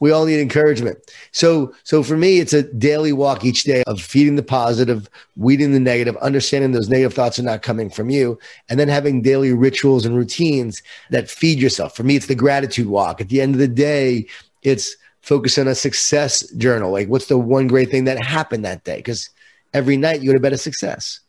we 0.00 0.10
all 0.10 0.26
need 0.26 0.42
encouragement. 0.42 0.98
So, 1.30 1.74
so 1.84 2.02
for 2.02 2.18
me, 2.18 2.38
it's 2.38 2.52
a 2.52 2.64
daily 2.64 3.14
walk 3.14 3.46
each 3.46 3.64
day 3.64 3.82
of 3.86 3.98
feeding 3.98 4.36
the 4.36 4.42
positive, 4.42 5.08
weeding 5.36 5.72
the 5.72 5.80
negative, 5.80 6.18
understanding 6.18 6.72
those 6.72 6.90
negative 6.90 7.14
thoughts 7.14 7.38
are 7.38 7.44
not 7.44 7.62
coming 7.62 7.88
from 7.88 8.10
you, 8.10 8.38
and 8.68 8.78
then 8.78 8.88
having 8.88 9.22
daily 9.22 9.54
rituals 9.54 10.04
and 10.04 10.14
routines 10.14 10.82
that 11.08 11.30
feed 11.30 11.58
yourself. 11.58 11.96
For 11.96 12.02
me, 12.02 12.16
it's 12.16 12.26
the 12.26 12.34
gratitude 12.34 12.88
walk. 12.88 13.22
At 13.22 13.30
the 13.30 13.40
end 13.40 13.54
of 13.54 13.58
the 13.58 13.68
day, 13.68 14.26
it's 14.60 14.94
focus 15.22 15.56
on 15.56 15.66
a 15.66 15.74
success 15.74 16.46
journal. 16.56 16.92
Like, 16.92 17.08
what's 17.08 17.28
the 17.28 17.38
one 17.38 17.68
great 17.68 17.90
thing 17.90 18.04
that 18.04 18.22
happened 18.22 18.66
that 18.66 18.84
day? 18.84 18.96
Because 18.96 19.30
every 19.72 19.96
night 19.96 20.20
you 20.20 20.26
go 20.26 20.34
to 20.34 20.40
bed 20.40 20.52
a 20.52 20.58
success. 20.58 21.20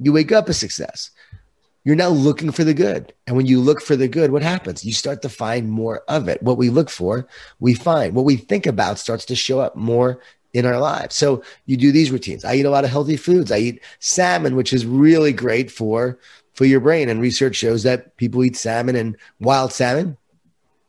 You 0.00 0.12
wake 0.12 0.32
up 0.32 0.48
a 0.48 0.52
success 0.52 1.12
you're 1.84 1.96
now 1.96 2.08
looking 2.08 2.52
for 2.52 2.64
the 2.64 2.74
good. 2.74 3.12
And 3.26 3.36
when 3.36 3.46
you 3.46 3.60
look 3.60 3.80
for 3.80 3.96
the 3.96 4.08
good, 4.08 4.30
what 4.30 4.42
happens? 4.42 4.84
You 4.84 4.92
start 4.92 5.22
to 5.22 5.28
find 5.28 5.70
more 5.70 6.02
of 6.08 6.28
it. 6.28 6.42
What 6.42 6.58
we 6.58 6.70
look 6.70 6.90
for, 6.90 7.26
we 7.60 7.74
find. 7.74 8.14
What 8.14 8.24
we 8.24 8.36
think 8.36 8.66
about 8.66 8.98
starts 8.98 9.24
to 9.26 9.34
show 9.34 9.60
up 9.60 9.74
more 9.74 10.20
in 10.52 10.66
our 10.66 10.78
lives. 10.78 11.16
So 11.16 11.42
you 11.66 11.76
do 11.76 11.92
these 11.92 12.10
routines. 12.10 12.44
I 12.44 12.54
eat 12.54 12.66
a 12.66 12.70
lot 12.70 12.84
of 12.84 12.90
healthy 12.90 13.16
foods. 13.16 13.50
I 13.50 13.58
eat 13.58 13.82
salmon, 14.00 14.54
which 14.54 14.72
is 14.72 14.86
really 14.86 15.32
great 15.32 15.70
for 15.70 16.18
for 16.54 16.66
your 16.66 16.80
brain. 16.80 17.08
And 17.08 17.20
research 17.20 17.56
shows 17.56 17.82
that 17.82 18.16
people 18.16 18.44
eat 18.44 18.56
salmon 18.56 18.94
and 18.94 19.16
wild 19.40 19.72
salmon, 19.72 20.16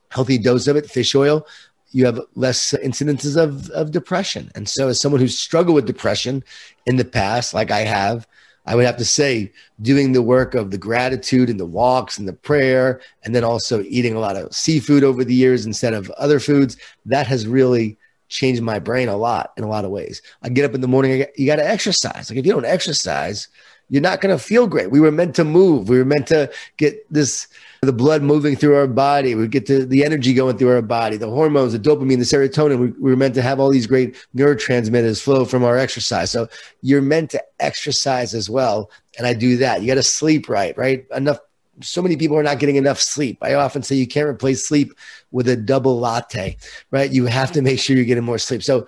healthy 0.09 0.37
dose 0.37 0.67
of 0.67 0.75
it, 0.75 0.89
fish 0.89 1.15
oil, 1.15 1.47
you 1.93 2.05
have 2.05 2.19
less 2.35 2.73
incidences 2.73 3.41
of, 3.41 3.69
of 3.69 3.91
depression. 3.91 4.51
And 4.55 4.67
so 4.67 4.89
as 4.89 4.99
someone 4.99 5.21
who's 5.21 5.39
struggled 5.39 5.75
with 5.75 5.85
depression 5.85 6.43
in 6.85 6.97
the 6.97 7.05
past, 7.05 7.53
like 7.53 7.71
I 7.71 7.81
have, 7.81 8.27
I 8.65 8.75
would 8.75 8.85
have 8.85 8.97
to 8.97 9.05
say, 9.05 9.51
doing 9.81 10.13
the 10.13 10.21
work 10.21 10.55
of 10.55 10.71
the 10.71 10.77
gratitude 10.77 11.49
and 11.49 11.59
the 11.59 11.65
walks 11.65 12.17
and 12.17 12.27
the 12.27 12.33
prayer, 12.33 13.01
and 13.23 13.35
then 13.35 13.43
also 13.43 13.81
eating 13.83 14.15
a 14.15 14.19
lot 14.19 14.37
of 14.37 14.53
seafood 14.53 15.03
over 15.03 15.23
the 15.23 15.33
years 15.33 15.65
instead 15.65 15.93
of 15.93 16.09
other 16.11 16.39
foods, 16.39 16.77
that 17.05 17.27
has 17.27 17.45
really 17.45 17.97
changed 18.29 18.61
my 18.61 18.79
brain 18.79 19.09
a 19.09 19.17
lot 19.17 19.51
in 19.57 19.63
a 19.63 19.69
lot 19.69 19.85
of 19.85 19.91
ways. 19.91 20.21
I 20.41 20.49
get 20.49 20.65
up 20.65 20.73
in 20.73 20.81
the 20.81 20.87
morning, 20.87 21.25
you 21.35 21.45
got 21.45 21.57
to 21.57 21.67
exercise. 21.67 22.29
Like 22.29 22.39
if 22.39 22.45
you 22.45 22.53
don't 22.53 22.65
exercise, 22.65 23.47
you're 23.89 24.01
not 24.01 24.21
going 24.21 24.35
to 24.35 24.43
feel 24.43 24.65
great. 24.65 24.91
We 24.91 25.01
were 25.01 25.11
meant 25.11 25.35
to 25.35 25.43
move. 25.43 25.89
We 25.89 25.97
were 25.97 26.05
meant 26.05 26.27
to 26.27 26.51
get 26.77 27.05
this 27.13 27.47
the 27.85 27.93
blood 27.93 28.21
moving 28.21 28.55
through 28.55 28.75
our 28.75 28.87
body. 28.87 29.35
We 29.35 29.47
get 29.47 29.65
to 29.67 29.85
the 29.85 30.03
energy 30.03 30.33
going 30.33 30.57
through 30.57 30.69
our 30.69 30.81
body, 30.81 31.17
the 31.17 31.29
hormones, 31.29 31.73
the 31.73 31.79
dopamine, 31.79 32.17
the 32.17 32.23
serotonin. 32.23 32.95
We 32.99 33.11
were 33.11 33.15
meant 33.15 33.35
to 33.35 33.41
have 33.41 33.59
all 33.59 33.69
these 33.69 33.87
great 33.87 34.15
neurotransmitters 34.35 35.21
flow 35.21 35.45
from 35.45 35.63
our 35.63 35.77
exercise. 35.77 36.31
So 36.31 36.47
you're 36.81 37.01
meant 37.01 37.31
to 37.31 37.43
exercise 37.59 38.33
as 38.33 38.49
well. 38.49 38.91
And 39.17 39.27
I 39.27 39.33
do 39.33 39.57
that. 39.57 39.81
You 39.81 39.87
got 39.87 39.95
to 39.95 40.03
sleep 40.03 40.49
right, 40.49 40.77
right? 40.77 41.05
Enough. 41.15 41.39
So 41.81 42.01
many 42.01 42.17
people 42.17 42.37
are 42.37 42.43
not 42.43 42.59
getting 42.59 42.75
enough 42.75 42.99
sleep. 42.99 43.39
I 43.41 43.55
often 43.55 43.81
say 43.81 43.95
you 43.95 44.07
can't 44.07 44.27
replace 44.27 44.65
sleep 44.65 44.93
with 45.31 45.47
a 45.47 45.55
double 45.55 45.99
latte, 45.99 46.57
right? 46.91 47.11
You 47.11 47.25
have 47.25 47.51
to 47.53 47.61
make 47.61 47.79
sure 47.79 47.95
you're 47.95 48.05
getting 48.05 48.23
more 48.23 48.37
sleep. 48.37 48.61
So 48.61 48.87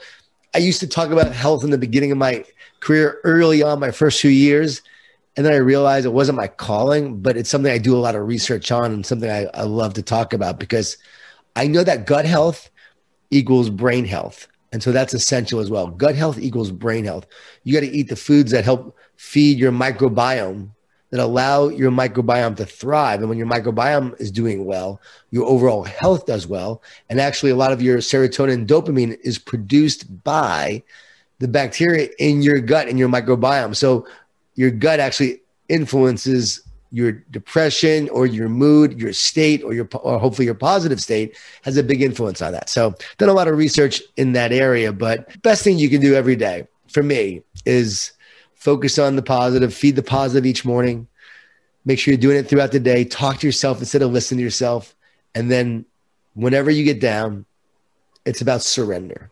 I 0.54 0.60
used 0.60 0.80
to 0.82 0.88
talk 0.88 1.10
about 1.10 1.32
health 1.32 1.64
in 1.64 1.72
the 1.72 1.78
beginning 1.78 2.12
of 2.12 2.18
my 2.18 2.46
career 2.80 3.20
early 3.24 3.64
on, 3.64 3.80
my 3.80 3.92
first 3.92 4.22
few 4.22 4.30
years 4.30 4.82
and 5.38 5.46
then 5.46 5.54
I 5.54 5.58
realized 5.58 6.06
it 6.06 6.14
wasn't 6.14 6.38
my 6.38 6.48
calling, 6.48 7.20
but 7.20 7.36
it's 7.36 7.50
something 7.50 7.72
I 7.72 7.78
do 7.78 7.96
a 7.96 8.00
lot 8.00 8.16
of 8.16 8.26
research 8.28 8.72
on 8.72 8.94
and 8.94 9.06
something 9.06 9.30
I, 9.30 9.48
I 9.54 9.64
love 9.64 9.94
to 9.96 10.02
talk 10.02 10.34
about 10.34 10.60
because 10.60 10.98
I 11.56 11.68
know 11.68 11.84
that 11.84 12.06
gut 12.06 12.26
health 12.26 12.70
equals 13.32 13.70
brain 13.70 14.06
health. 14.06 14.48
And 14.72 14.82
so 14.82 14.92
that's 14.92 15.14
essential 15.14 15.60
as 15.60 15.70
well. 15.70 15.88
Gut 15.88 16.16
health 16.16 16.38
equals 16.40 16.72
brain 16.72 17.06
health. 17.06 17.28
You 17.64 17.74
got 17.74 17.86
to 17.86 17.92
eat 17.92 18.10
the 18.10 18.16
foods 18.16 18.52
that 18.52 18.64
help 18.64 18.98
feed 19.16 19.58
your 19.58 19.72
microbiome, 19.72 20.70
that 21.12 21.20
allow 21.20 21.68
your 21.70 21.92
microbiome 21.92 22.56
to 22.58 22.66
thrive. 22.66 23.20
And 23.20 23.30
when 23.30 23.38
your 23.38 23.48
microbiome 23.48 24.20
is 24.20 24.32
doing 24.32 24.66
well, 24.66 25.02
your 25.32 25.46
overall 25.46 25.84
health 25.84 26.26
does 26.26 26.48
well. 26.48 26.82
And 27.10 27.22
actually, 27.22 27.52
a 27.52 27.56
lot 27.56 27.72
of 27.72 27.82
your 27.82 28.00
serotonin 28.00 28.54
and 28.54 28.68
dopamine 28.68 29.18
is 29.22 29.38
produced 29.38 30.24
by 30.24 30.84
the 31.40 31.48
bacteria 31.48 32.10
in 32.20 32.42
your 32.42 32.60
gut 32.60 32.88
and 32.88 32.98
your 32.98 33.10
microbiome. 33.10 33.76
So 33.76 34.08
your 34.56 34.72
gut 34.72 35.00
actually 35.00 35.42
influences 35.70 36.62
your 36.92 37.12
depression 37.12 38.08
or 38.10 38.26
your 38.26 38.48
mood, 38.48 39.00
your 39.00 39.12
state, 39.12 39.64
or 39.64 39.74
your 39.74 39.88
or 39.96 40.18
hopefully 40.18 40.46
your 40.46 40.56
positive 40.56 41.02
state 41.02 41.38
has 41.64 41.76
a 41.78 41.84
big 41.84 42.02
influence 42.02 42.42
on 42.42 42.54
that. 42.54 42.70
So 42.70 42.96
done 43.18 43.30
a 43.30 43.34
lot 43.34 43.48
of 43.48 43.58
research 43.58 44.02
in 44.16 44.32
that 44.34 44.52
area, 44.54 44.94
but 44.94 45.42
best 45.42 45.64
thing 45.64 45.78
you 45.78 45.90
can 45.90 46.00
do 46.00 46.16
every 46.16 46.36
day 46.36 46.68
for 46.88 47.04
me 47.04 47.42
is 47.66 48.14
focus 48.54 48.98
on 48.98 49.16
the 49.16 49.22
positive, 49.22 49.74
feed 49.74 49.96
the 49.96 50.04
positive 50.04 50.46
each 50.46 50.64
morning. 50.64 51.08
Make 51.84 52.00
sure 52.00 52.14
you're 52.14 52.22
doing 52.22 52.38
it 52.38 52.48
throughout 52.48 52.72
the 52.72 52.80
day. 52.80 53.04
Talk 53.04 53.40
to 53.40 53.48
yourself 53.48 53.80
instead 53.80 54.02
of 54.02 54.12
listening 54.12 54.40
to 54.40 54.44
yourself. 54.44 54.96
And 55.36 55.52
then 55.52 55.86
whenever 56.34 56.72
you 56.72 56.84
get 56.84 57.00
down, 57.00 57.46
it's 58.26 58.42
about 58.42 58.64
surrender. 58.64 59.30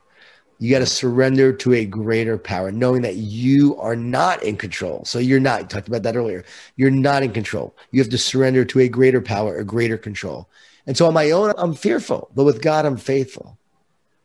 You 0.59 0.71
got 0.71 0.79
to 0.79 0.85
surrender 0.85 1.51
to 1.53 1.73
a 1.73 1.85
greater 1.85 2.37
power, 2.37 2.71
knowing 2.71 3.01
that 3.01 3.15
you 3.15 3.77
are 3.79 3.95
not 3.95 4.41
in 4.43 4.55
control. 4.55 5.03
So 5.05 5.19
you're 5.19 5.39
not, 5.39 5.69
talked 5.69 5.87
about 5.87 6.03
that 6.03 6.15
earlier. 6.15 6.45
You're 6.75 6.91
not 6.91 7.23
in 7.23 7.31
control. 7.31 7.75
You 7.91 8.01
have 8.01 8.11
to 8.11 8.17
surrender 8.17 8.63
to 8.65 8.79
a 8.79 8.87
greater 8.87 9.21
power, 9.21 9.57
a 9.57 9.65
greater 9.65 9.97
control. 9.97 10.47
And 10.87 10.97
so 10.97 11.07
on 11.07 11.13
my 11.13 11.31
own, 11.31 11.53
I'm 11.57 11.73
fearful, 11.73 12.29
but 12.35 12.43
with 12.43 12.61
God, 12.61 12.85
I'm 12.85 12.97
faithful. 12.97 13.57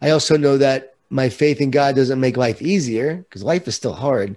I 0.01 0.11
also 0.11 0.37
know 0.37 0.59
that 0.59 0.95
my 1.11 1.29
faith 1.29 1.61
in 1.61 1.71
God 1.71 1.97
doesn't 1.97 2.21
make 2.21 2.37
life 2.37 2.61
easier 2.61 3.17
because 3.17 3.43
life 3.43 3.67
is 3.67 3.75
still 3.75 3.95
hard, 3.95 4.37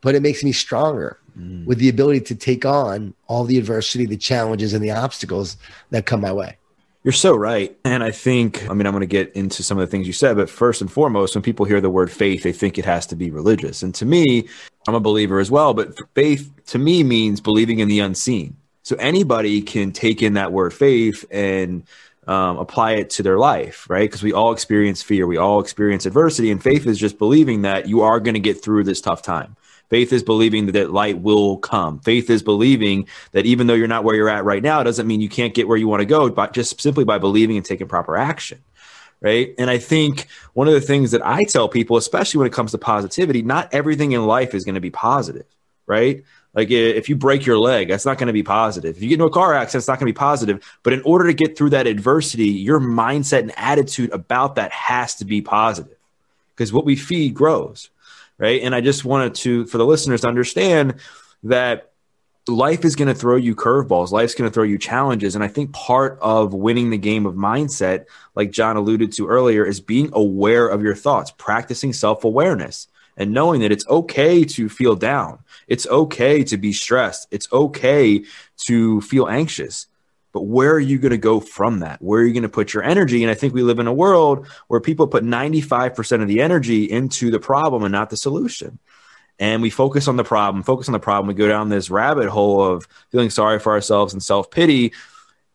but 0.00 0.14
it 0.14 0.22
makes 0.22 0.44
me 0.44 0.52
stronger 0.52 1.18
mm. 1.38 1.64
with 1.64 1.78
the 1.78 1.88
ability 1.88 2.20
to 2.20 2.34
take 2.34 2.64
on 2.64 3.14
all 3.26 3.44
the 3.44 3.58
adversity, 3.58 4.06
the 4.06 4.16
challenges, 4.16 4.72
and 4.72 4.84
the 4.84 4.90
obstacles 4.90 5.56
that 5.90 6.06
come 6.06 6.20
my 6.20 6.32
way. 6.32 6.56
You're 7.02 7.12
so 7.12 7.34
right. 7.34 7.78
And 7.82 8.04
I 8.04 8.10
think, 8.10 8.68
I 8.68 8.74
mean, 8.74 8.86
I'm 8.86 8.92
going 8.92 9.00
to 9.00 9.06
get 9.06 9.32
into 9.32 9.62
some 9.62 9.78
of 9.78 9.82
the 9.82 9.90
things 9.90 10.06
you 10.06 10.12
said, 10.12 10.36
but 10.36 10.50
first 10.50 10.82
and 10.82 10.92
foremost, 10.92 11.34
when 11.34 11.42
people 11.42 11.64
hear 11.64 11.80
the 11.80 11.88
word 11.88 12.10
faith, 12.10 12.42
they 12.42 12.52
think 12.52 12.76
it 12.76 12.84
has 12.84 13.06
to 13.06 13.16
be 13.16 13.30
religious. 13.30 13.82
And 13.82 13.94
to 13.94 14.04
me, 14.04 14.48
I'm 14.86 14.94
a 14.94 15.00
believer 15.00 15.38
as 15.38 15.50
well, 15.50 15.72
but 15.72 15.98
faith 16.14 16.52
to 16.66 16.78
me 16.78 17.02
means 17.02 17.40
believing 17.40 17.78
in 17.78 17.88
the 17.88 18.00
unseen. 18.00 18.56
So 18.82 18.96
anybody 18.96 19.62
can 19.62 19.92
take 19.92 20.22
in 20.22 20.34
that 20.34 20.52
word 20.52 20.74
faith 20.74 21.24
and 21.30 21.84
um, 22.26 22.58
apply 22.58 22.92
it 22.92 23.10
to 23.10 23.22
their 23.22 23.38
life, 23.38 23.88
right? 23.88 24.08
Because 24.08 24.22
we 24.22 24.34
all 24.34 24.52
experience 24.52 25.02
fear, 25.02 25.26
we 25.26 25.38
all 25.38 25.60
experience 25.60 26.04
adversity, 26.04 26.50
and 26.50 26.62
faith 26.62 26.86
is 26.86 26.98
just 26.98 27.18
believing 27.18 27.62
that 27.62 27.88
you 27.88 28.02
are 28.02 28.20
going 28.20 28.34
to 28.34 28.40
get 28.40 28.62
through 28.62 28.84
this 28.84 29.00
tough 29.00 29.22
time. 29.22 29.56
Faith 29.90 30.12
is 30.12 30.22
believing 30.22 30.66
that 30.66 30.92
light 30.92 31.20
will 31.20 31.58
come. 31.58 31.98
Faith 31.98 32.30
is 32.30 32.42
believing 32.42 33.08
that 33.32 33.44
even 33.44 33.66
though 33.66 33.74
you're 33.74 33.88
not 33.88 34.04
where 34.04 34.14
you're 34.14 34.28
at 34.28 34.44
right 34.44 34.62
now, 34.62 34.80
it 34.80 34.84
doesn't 34.84 35.06
mean 35.06 35.20
you 35.20 35.28
can't 35.28 35.52
get 35.52 35.66
where 35.66 35.76
you 35.76 35.88
want 35.88 36.00
to 36.00 36.06
go, 36.06 36.30
but 36.30 36.52
just 36.52 36.80
simply 36.80 37.04
by 37.04 37.18
believing 37.18 37.56
and 37.56 37.66
taking 37.66 37.88
proper 37.88 38.16
action. 38.16 38.62
Right. 39.20 39.52
And 39.58 39.68
I 39.68 39.76
think 39.76 40.28
one 40.54 40.66
of 40.66 40.72
the 40.72 40.80
things 40.80 41.10
that 41.10 41.26
I 41.26 41.42
tell 41.42 41.68
people, 41.68 41.98
especially 41.98 42.38
when 42.38 42.46
it 42.46 42.54
comes 42.54 42.70
to 42.70 42.78
positivity, 42.78 43.42
not 43.42 43.68
everything 43.74 44.12
in 44.12 44.24
life 44.24 44.54
is 44.54 44.64
going 44.64 44.76
to 44.76 44.80
be 44.80 44.90
positive. 44.90 45.44
Right. 45.86 46.24
Like 46.54 46.70
if 46.70 47.08
you 47.08 47.16
break 47.16 47.44
your 47.44 47.58
leg, 47.58 47.88
that's 47.88 48.06
not 48.06 48.16
going 48.16 48.28
to 48.28 48.32
be 48.32 48.42
positive. 48.42 48.96
If 48.96 49.02
you 49.02 49.08
get 49.08 49.16
into 49.16 49.26
a 49.26 49.30
car 49.30 49.54
accident, 49.54 49.82
it's 49.82 49.88
not 49.88 49.98
going 49.98 50.06
to 50.06 50.12
be 50.12 50.16
positive. 50.18 50.64
But 50.82 50.94
in 50.94 51.02
order 51.02 51.26
to 51.26 51.34
get 51.34 51.58
through 51.58 51.70
that 51.70 51.86
adversity, 51.86 52.46
your 52.46 52.80
mindset 52.80 53.40
and 53.40 53.52
attitude 53.58 54.10
about 54.12 54.54
that 54.54 54.72
has 54.72 55.16
to 55.16 55.24
be 55.24 55.42
positive 55.42 55.98
because 56.54 56.72
what 56.72 56.84
we 56.84 56.96
feed 56.96 57.34
grows 57.34 57.90
right? 58.40 58.62
And 58.62 58.74
I 58.74 58.80
just 58.80 59.04
wanted 59.04 59.34
to, 59.36 59.66
for 59.66 59.78
the 59.78 59.86
listeners 59.86 60.22
to 60.22 60.28
understand 60.28 60.94
that 61.44 61.92
life 62.48 62.84
is 62.84 62.96
going 62.96 63.08
to 63.08 63.14
throw 63.14 63.36
you 63.36 63.54
curveballs. 63.54 64.10
Life's 64.10 64.34
going 64.34 64.50
to 64.50 64.52
throw 64.52 64.64
you 64.64 64.78
challenges. 64.78 65.34
And 65.34 65.44
I 65.44 65.48
think 65.48 65.72
part 65.72 66.18
of 66.20 66.54
winning 66.54 66.90
the 66.90 66.98
game 66.98 67.26
of 67.26 67.34
mindset, 67.34 68.06
like 68.34 68.50
Jon 68.50 68.76
alluded 68.76 69.12
to 69.12 69.28
earlier, 69.28 69.64
is 69.64 69.80
being 69.80 70.10
aware 70.14 70.66
of 70.66 70.82
your 70.82 70.94
thoughts, 70.94 71.30
practicing 71.30 71.92
self 71.92 72.24
awareness, 72.24 72.88
and 73.16 73.32
knowing 73.32 73.60
that 73.60 73.72
it's 73.72 73.86
okay 73.86 74.44
to 74.44 74.68
feel 74.70 74.96
down. 74.96 75.38
It's 75.68 75.86
okay 75.86 76.42
to 76.44 76.56
be 76.56 76.72
stressed. 76.72 77.28
It's 77.30 77.52
okay 77.52 78.24
to 78.64 79.00
feel 79.02 79.28
anxious. 79.28 79.86
But 80.32 80.42
where 80.42 80.72
are 80.72 80.80
you 80.80 80.98
going 80.98 81.10
to 81.10 81.18
go 81.18 81.40
from 81.40 81.80
that? 81.80 82.00
Where 82.00 82.20
are 82.20 82.24
you 82.24 82.32
going 82.32 82.44
to 82.44 82.48
put 82.48 82.72
your 82.72 82.84
energy? 82.84 83.22
And 83.22 83.30
I 83.30 83.34
think 83.34 83.52
we 83.52 83.62
live 83.62 83.78
in 83.78 83.86
a 83.86 83.92
world 83.92 84.46
where 84.68 84.80
people 84.80 85.08
put 85.08 85.24
95% 85.24 86.22
of 86.22 86.28
the 86.28 86.40
energy 86.40 86.84
into 86.84 87.30
the 87.30 87.40
problem 87.40 87.82
and 87.82 87.92
not 87.92 88.10
the 88.10 88.16
solution. 88.16 88.78
And 89.40 89.62
we 89.62 89.70
focus 89.70 90.06
on 90.06 90.16
the 90.16 90.24
problem, 90.24 90.62
focus 90.62 90.88
on 90.88 90.92
the 90.92 91.00
problem. 91.00 91.26
We 91.26 91.34
go 91.34 91.48
down 91.48 91.68
this 91.68 91.90
rabbit 91.90 92.28
hole 92.28 92.62
of 92.62 92.86
feeling 93.10 93.30
sorry 93.30 93.58
for 93.58 93.72
ourselves 93.72 94.12
and 94.12 94.22
self 94.22 94.50
pity. 94.50 94.92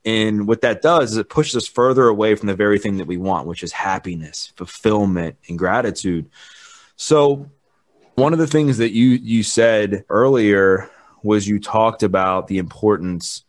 And 0.04 0.48
what 0.48 0.62
that 0.62 0.82
does 0.82 1.12
is 1.12 1.18
it 1.18 1.30
pushes 1.30 1.56
us 1.56 1.68
further 1.68 2.08
away 2.08 2.36
from 2.36 2.48
the 2.48 2.56
very 2.56 2.80
thing 2.80 2.98
that 2.98 3.08
we 3.08 3.18
want, 3.18 3.48
which 3.48 3.64
is 3.64 3.72
happiness, 3.72 4.52
fulfillment, 4.56 5.38
and 5.48 5.58
gratitude. 5.58 6.30
So, 6.96 7.50
one 8.16 8.34
of 8.34 8.40
the 8.40 8.48
things 8.48 8.78
that 8.78 8.92
you 8.92 9.10
you 9.10 9.44
said 9.44 10.06
earlier 10.10 10.90
was 11.24 11.48
you 11.48 11.60
talked 11.60 12.04
about 12.04 12.48
the 12.48 12.60
importance 12.60 13.44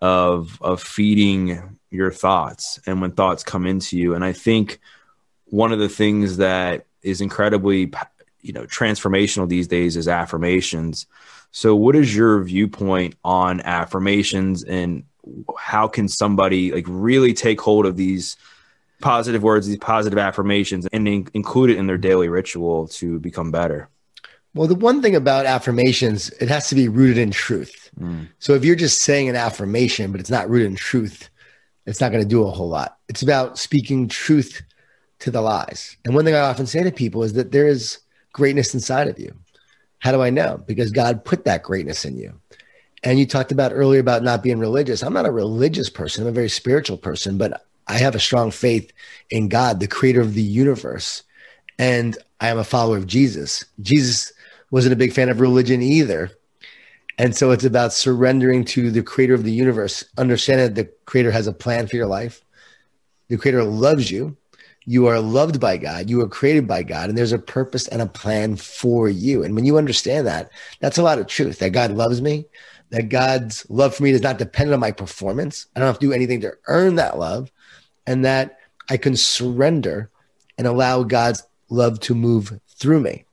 of 0.00 0.60
of 0.60 0.82
feeding 0.82 1.78
your 1.90 2.10
thoughts 2.10 2.80
and 2.86 3.00
when 3.00 3.12
thoughts 3.12 3.44
come 3.44 3.66
into 3.66 3.96
you. 3.96 4.14
And 4.14 4.24
i 4.24 4.32
think 4.32 4.80
one 5.46 5.72
of 5.72 5.78
the 5.78 5.88
things 5.88 6.38
that 6.38 6.86
is 7.02 7.20
incredibly 7.20 7.92
you 8.40 8.52
know 8.52 8.64
transformational 8.64 9.48
these 9.48 9.66
days 9.66 9.96
is 9.96 10.06
affirmations. 10.06 11.06
So 11.50 11.74
what 11.74 11.96
is 11.96 12.14
your 12.14 12.42
viewpoint 12.42 13.16
on 13.24 13.60
affirmations 13.60 14.64
and 14.64 15.04
how 15.56 15.88
can 15.88 16.08
somebody 16.08 16.72
like 16.72 16.84
really 16.86 17.32
take 17.32 17.60
hold 17.60 17.86
of 17.86 17.96
these 17.96 18.36
positive 19.00 19.42
words 19.42 19.66
these 19.66 19.78
positive 19.78 20.18
affirmations 20.18 20.86
and 20.92 21.08
in- 21.08 21.28
include 21.34 21.70
it 21.70 21.78
in 21.78 21.86
their 21.86 21.98
daily 21.98 22.28
ritual 22.28 22.88
to 22.88 23.18
become 23.18 23.50
better? 23.50 23.88
Well, 24.54 24.68
the 24.68 24.74
one 24.74 25.02
thing 25.02 25.16
about 25.16 25.46
affirmations, 25.46 26.30
it 26.40 26.48
has 26.48 26.68
to 26.68 26.74
be 26.74 26.88
rooted 26.88 27.18
in 27.18 27.30
truth. 27.30 27.83
Mm. 28.00 28.28
So 28.38 28.54
if 28.54 28.64
you're 28.64 28.76
just 28.76 29.02
saying 29.02 29.28
an 29.28 29.36
affirmation, 29.36 30.10
but 30.10 30.20
it's 30.20 30.30
not 30.30 30.48
rooted 30.48 30.68
in 30.68 30.76
truth, 30.76 31.30
it's 31.86 32.00
not 32.00 32.12
going 32.12 32.22
to 32.22 32.28
do 32.28 32.44
a 32.44 32.50
whole 32.50 32.68
lot. 32.68 32.98
It's 33.08 33.22
about 33.22 33.58
speaking 33.58 34.08
truth 34.08 34.62
to 35.20 35.30
the 35.30 35.40
lies. 35.40 35.96
And 36.04 36.14
one 36.14 36.24
thing 36.24 36.34
I 36.34 36.40
often 36.40 36.66
say 36.66 36.82
to 36.82 36.90
people 36.90 37.22
is 37.22 37.34
that 37.34 37.52
there 37.52 37.66
is 37.66 37.98
greatness 38.32 38.74
inside 38.74 39.08
of 39.08 39.18
you. 39.18 39.34
How 39.98 40.12
do 40.12 40.22
I 40.22 40.30
know? 40.30 40.62
Because 40.66 40.90
God 40.90 41.24
put 41.24 41.44
that 41.44 41.62
greatness 41.62 42.04
in 42.04 42.16
you. 42.16 42.34
And 43.02 43.18
you 43.18 43.26
talked 43.26 43.52
about 43.52 43.72
earlier 43.72 44.00
about 44.00 44.22
not 44.22 44.42
being 44.42 44.58
religious. 44.58 45.02
I'm 45.02 45.12
not 45.12 45.26
a 45.26 45.30
religious 45.30 45.90
person, 45.90 46.22
I'm 46.22 46.28
a 46.28 46.32
very 46.32 46.48
spiritual 46.48 46.96
person, 46.96 47.38
but 47.38 47.64
I 47.86 47.98
have 47.98 48.14
a 48.14 48.20
strong 48.20 48.50
faith 48.50 48.92
in 49.30 49.48
God, 49.48 49.78
the 49.78 49.86
creator 49.86 50.22
of 50.22 50.34
the 50.34 50.42
universe. 50.42 51.22
And 51.78 52.16
I 52.40 52.48
am 52.48 52.58
a 52.58 52.64
follower 52.64 52.96
of 52.96 53.06
Jesus. 53.06 53.64
Jesus 53.80 54.32
wasn't 54.70 54.94
a 54.94 54.96
big 54.96 55.12
fan 55.12 55.28
of 55.28 55.40
religion 55.40 55.82
either. 55.82 56.30
And 57.18 57.36
so 57.36 57.52
it's 57.52 57.64
about 57.64 57.92
surrendering 57.92 58.64
to 58.66 58.90
the 58.90 59.02
creator 59.02 59.34
of 59.34 59.44
the 59.44 59.52
universe, 59.52 60.04
understanding 60.18 60.66
that 60.66 60.74
the 60.74 60.92
creator 61.06 61.30
has 61.30 61.46
a 61.46 61.52
plan 61.52 61.86
for 61.86 61.96
your 61.96 62.06
life. 62.06 62.44
The 63.28 63.36
creator 63.36 63.62
loves 63.62 64.10
you. 64.10 64.36
You 64.84 65.06
are 65.06 65.20
loved 65.20 65.60
by 65.60 65.76
God. 65.76 66.10
You 66.10 66.20
are 66.20 66.28
created 66.28 66.66
by 66.66 66.82
God, 66.82 67.08
and 67.08 67.16
there's 67.16 67.32
a 67.32 67.38
purpose 67.38 67.88
and 67.88 68.02
a 68.02 68.06
plan 68.06 68.56
for 68.56 69.08
you. 69.08 69.42
And 69.42 69.54
when 69.54 69.64
you 69.64 69.78
understand 69.78 70.26
that, 70.26 70.50
that's 70.80 70.98
a 70.98 71.02
lot 71.02 71.18
of 71.18 71.26
truth 71.26 71.58
that 71.60 71.70
God 71.70 71.92
loves 71.92 72.20
me, 72.20 72.46
that 72.90 73.08
God's 73.08 73.64
love 73.70 73.94
for 73.94 74.02
me 74.02 74.10
is 74.10 74.20
not 74.20 74.38
dependent 74.38 74.74
on 74.74 74.80
my 74.80 74.90
performance. 74.90 75.66
I 75.74 75.80
don't 75.80 75.86
have 75.86 75.98
to 76.00 76.06
do 76.06 76.12
anything 76.12 76.42
to 76.42 76.52
earn 76.66 76.96
that 76.96 77.18
love, 77.18 77.50
and 78.06 78.24
that 78.26 78.58
I 78.90 78.98
can 78.98 79.16
surrender 79.16 80.10
and 80.58 80.66
allow 80.66 81.02
God's 81.02 81.42
love 81.70 81.98
to 82.00 82.14
move 82.14 82.60
through 82.68 83.00
me. 83.00 83.24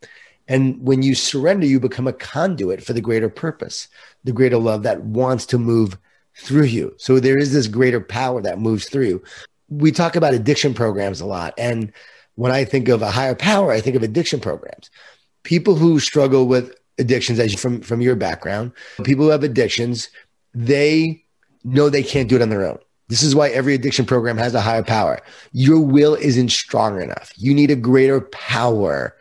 And 0.48 0.82
when 0.82 1.04
you 1.04 1.16
surrender, 1.16 1.66
you 1.66 1.80
become 1.80 2.08
a 2.08 2.14
conduit 2.14 2.84
for 2.84 2.94
the 2.94 3.02
greater 3.02 3.30
purpose, 3.30 3.88
the 4.24 4.32
greater 4.32 4.58
love 4.58 4.84
that 4.84 5.02
wants 5.04 5.46
to 5.48 5.58
move 5.58 5.98
through 6.36 6.66
you. 6.66 6.94
So 6.98 7.20
there 7.20 7.38
is 7.38 7.54
this 7.54 7.68
greater 7.68 8.02
power 8.02 8.42
that 8.42 8.60
moves 8.60 8.90
through 8.90 9.08
you. 9.08 9.24
We 9.70 9.92
talk 9.92 10.16
about 10.16 10.34
addiction 10.34 10.74
programs 10.74 11.22
a 11.22 11.26
lot. 11.26 11.54
And 11.58 11.94
when 12.36 12.52
I 12.52 12.66
think 12.66 12.88
of 12.88 13.02
a 13.02 13.12
higher 13.12 13.36
power, 13.36 13.72
I 13.72 13.82
think 13.82 13.96
of 13.96 14.04
addiction 14.04 14.40
programs. 14.40 14.90
People 15.44 15.76
who 15.76 16.00
struggle 16.00 16.48
with 16.48 16.76
addictions, 16.98 17.40
as 17.40 17.54
from, 17.54 17.82
from 17.82 18.02
your 18.02 18.16
background, 18.16 18.72
people 19.04 19.26
who 19.26 19.32
have 19.32 19.44
addictions, 19.44 20.10
they 20.54 21.24
know 21.64 21.90
they 21.90 22.04
can't 22.04 22.30
do 22.30 22.36
it 22.36 22.42
on 22.42 22.50
their 22.50 22.66
own. 22.66 22.80
This 23.08 23.24
is 23.24 23.36
why 23.36 23.50
every 23.50 23.74
addiction 23.74 24.06
program 24.06 24.38
has 24.38 24.54
a 24.56 24.62
higher 24.62 24.84
power. 24.84 25.20
Your 25.52 25.80
will 25.80 26.16
isn't 26.16 26.50
strong 26.50 27.02
enough. 27.02 27.34
You 27.36 27.54
need 27.54 27.70
a 27.70 27.76
greater 27.76 28.22
power 28.22 29.16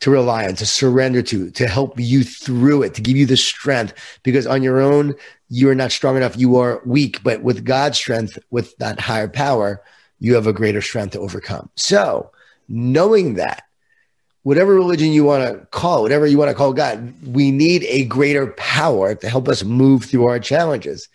to 0.00 0.10
rely 0.10 0.46
on, 0.46 0.54
to 0.54 0.66
surrender 0.66 1.22
to, 1.22 1.50
to 1.50 1.66
help 1.66 1.98
you 1.98 2.22
through 2.22 2.82
it, 2.82 2.94
to 2.94 3.02
give 3.02 3.16
you 3.16 3.26
the 3.26 3.36
strength. 3.36 3.94
Because 4.22 4.46
on 4.46 4.62
your 4.62 4.80
own, 4.80 5.14
you 5.48 5.68
are 5.68 5.74
not 5.74 5.92
strong 5.92 6.16
enough. 6.16 6.36
You 6.36 6.56
are 6.56 6.80
weak. 6.84 7.22
But 7.22 7.42
with 7.42 7.64
God's 7.64 7.98
strength, 7.98 8.38
with 8.50 8.76
that 8.78 9.00
higher 9.00 9.28
power, 9.28 9.82
you 10.20 10.34
have 10.34 10.46
a 10.46 10.52
greater 10.52 10.80
strength 10.80 11.12
to 11.12 11.20
overcome. 11.20 11.70
So, 11.76 12.30
knowing 12.68 13.34
that, 13.34 13.64
whatever 14.42 14.74
religion 14.74 15.12
you 15.12 15.24
want 15.24 15.44
to 15.44 15.66
call, 15.66 16.02
whatever 16.02 16.26
you 16.26 16.38
want 16.38 16.50
to 16.50 16.54
call 16.54 16.72
God, 16.72 17.12
we 17.26 17.50
need 17.50 17.84
a 17.84 18.04
greater 18.04 18.48
power 18.52 19.14
to 19.14 19.28
help 19.28 19.48
us 19.48 19.64
move 19.64 20.04
through 20.04 20.26
our 20.26 20.38
challenges. 20.38 21.08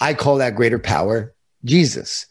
I 0.00 0.14
call 0.14 0.38
that 0.38 0.56
greater 0.56 0.78
power 0.78 1.32
Jesus. 1.64 2.26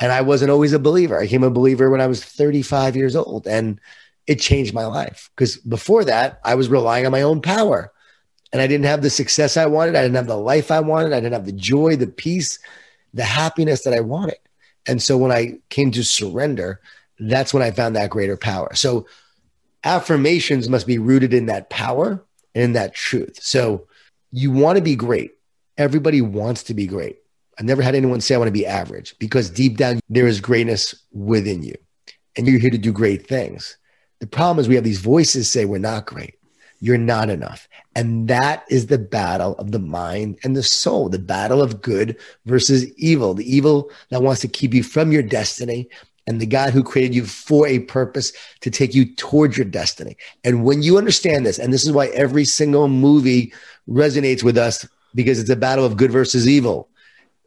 And 0.00 0.10
I 0.10 0.20
wasn't 0.22 0.50
always 0.50 0.72
a 0.72 0.78
believer. 0.78 1.18
I 1.18 1.22
became 1.24 1.44
a 1.44 1.50
believer 1.50 1.88
when 1.90 2.00
I 2.00 2.08
was 2.08 2.24
35 2.24 2.96
years 2.96 3.14
old. 3.14 3.46
And 3.46 3.80
it 4.26 4.36
changed 4.36 4.74
my 4.74 4.86
life 4.86 5.30
because 5.34 5.56
before 5.58 6.04
that, 6.04 6.40
I 6.44 6.54
was 6.54 6.68
relying 6.68 7.06
on 7.06 7.12
my 7.12 7.22
own 7.22 7.40
power 7.40 7.92
and 8.52 8.60
I 8.60 8.66
didn't 8.66 8.86
have 8.86 9.02
the 9.02 9.10
success 9.10 9.56
I 9.56 9.66
wanted. 9.66 9.96
I 9.96 10.02
didn't 10.02 10.16
have 10.16 10.26
the 10.26 10.36
life 10.36 10.70
I 10.70 10.80
wanted. 10.80 11.12
I 11.12 11.20
didn't 11.20 11.32
have 11.32 11.46
the 11.46 11.52
joy, 11.52 11.96
the 11.96 12.06
peace, 12.06 12.58
the 13.14 13.24
happiness 13.24 13.82
that 13.84 13.94
I 13.94 14.00
wanted. 14.00 14.38
And 14.86 15.02
so 15.02 15.16
when 15.16 15.32
I 15.32 15.58
came 15.70 15.90
to 15.92 16.04
surrender, 16.04 16.80
that's 17.18 17.54
when 17.54 17.62
I 17.62 17.70
found 17.70 17.96
that 17.96 18.10
greater 18.10 18.36
power. 18.36 18.74
So 18.74 19.06
affirmations 19.84 20.68
must 20.68 20.86
be 20.86 20.98
rooted 20.98 21.32
in 21.32 21.46
that 21.46 21.70
power 21.70 22.24
and 22.54 22.64
in 22.64 22.72
that 22.72 22.94
truth. 22.94 23.38
So 23.42 23.86
you 24.30 24.50
want 24.50 24.76
to 24.76 24.82
be 24.82 24.96
great. 24.96 25.32
Everybody 25.78 26.20
wants 26.20 26.64
to 26.64 26.74
be 26.74 26.86
great. 26.86 27.18
I've 27.58 27.66
never 27.66 27.82
had 27.82 27.94
anyone 27.94 28.20
say 28.20 28.34
I 28.34 28.38
want 28.38 28.48
to 28.48 28.52
be 28.52 28.66
average 28.66 29.14
because 29.18 29.50
deep 29.50 29.76
down 29.76 30.00
there 30.08 30.26
is 30.26 30.40
greatness 30.40 30.94
within 31.12 31.62
you 31.62 31.74
and 32.36 32.46
you're 32.46 32.58
here 32.58 32.70
to 32.70 32.78
do 32.78 32.92
great 32.92 33.26
things. 33.26 33.76
The 34.22 34.28
problem 34.28 34.60
is 34.60 34.68
we 34.68 34.76
have 34.76 34.84
these 34.84 35.00
voices 35.00 35.50
say 35.50 35.64
we're 35.64 35.78
not 35.78 36.06
great. 36.06 36.36
You're 36.78 36.96
not 36.96 37.28
enough. 37.28 37.66
And 37.96 38.28
that 38.28 38.64
is 38.70 38.86
the 38.86 38.96
battle 38.96 39.56
of 39.56 39.72
the 39.72 39.80
mind 39.80 40.38
and 40.44 40.56
the 40.56 40.62
soul, 40.62 41.08
the 41.08 41.18
battle 41.18 41.60
of 41.60 41.82
good 41.82 42.16
versus 42.46 42.86
evil, 42.96 43.34
the 43.34 43.52
evil 43.52 43.90
that 44.10 44.22
wants 44.22 44.40
to 44.42 44.46
keep 44.46 44.74
you 44.74 44.84
from 44.84 45.10
your 45.10 45.24
destiny 45.24 45.88
and 46.28 46.40
the 46.40 46.46
God 46.46 46.72
who 46.72 46.84
created 46.84 47.16
you 47.16 47.26
for 47.26 47.66
a 47.66 47.80
purpose 47.80 48.32
to 48.60 48.70
take 48.70 48.94
you 48.94 49.12
towards 49.16 49.58
your 49.58 49.66
destiny. 49.66 50.16
And 50.44 50.64
when 50.64 50.84
you 50.84 50.98
understand 50.98 51.44
this, 51.44 51.58
and 51.58 51.72
this 51.72 51.84
is 51.84 51.90
why 51.90 52.06
every 52.10 52.44
single 52.44 52.86
movie 52.86 53.52
resonates 53.88 54.44
with 54.44 54.56
us 54.56 54.86
because 55.16 55.40
it's 55.40 55.50
a 55.50 55.56
battle 55.56 55.84
of 55.84 55.96
good 55.96 56.12
versus 56.12 56.46
evil 56.46 56.88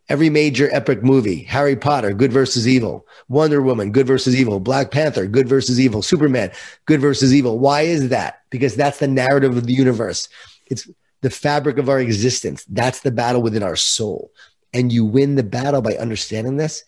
every 0.09 0.29
major 0.29 0.69
epic 0.73 1.03
movie 1.03 1.43
Harry 1.43 1.75
Potter, 1.75 2.13
good 2.13 2.31
versus 2.31 2.67
evil, 2.67 3.07
Wonder 3.27 3.61
Woman, 3.61 3.91
good 3.91 4.07
versus 4.07 4.35
evil, 4.35 4.59
Black 4.59 4.91
Panther, 4.91 5.27
good 5.27 5.47
versus 5.47 5.79
evil, 5.79 6.01
Superman, 6.01 6.51
good 6.85 7.01
versus 7.01 7.33
evil. 7.33 7.59
Why 7.59 7.81
is 7.81 8.09
that? 8.09 8.41
Because 8.49 8.75
that's 8.75 8.99
the 8.99 9.07
narrative 9.07 9.57
of 9.57 9.65
the 9.65 9.73
universe. 9.73 10.29
It's 10.67 10.87
the 11.21 11.29
fabric 11.29 11.77
of 11.77 11.89
our 11.89 11.99
existence. 11.99 12.65
That's 12.65 13.01
the 13.01 13.11
battle 13.11 13.41
within 13.41 13.63
our 13.63 13.75
soul. 13.75 14.31
And 14.73 14.91
you 14.91 15.05
win 15.05 15.35
the 15.35 15.43
battle 15.43 15.81
by 15.81 15.95
understanding 15.95 16.57
this 16.57 16.83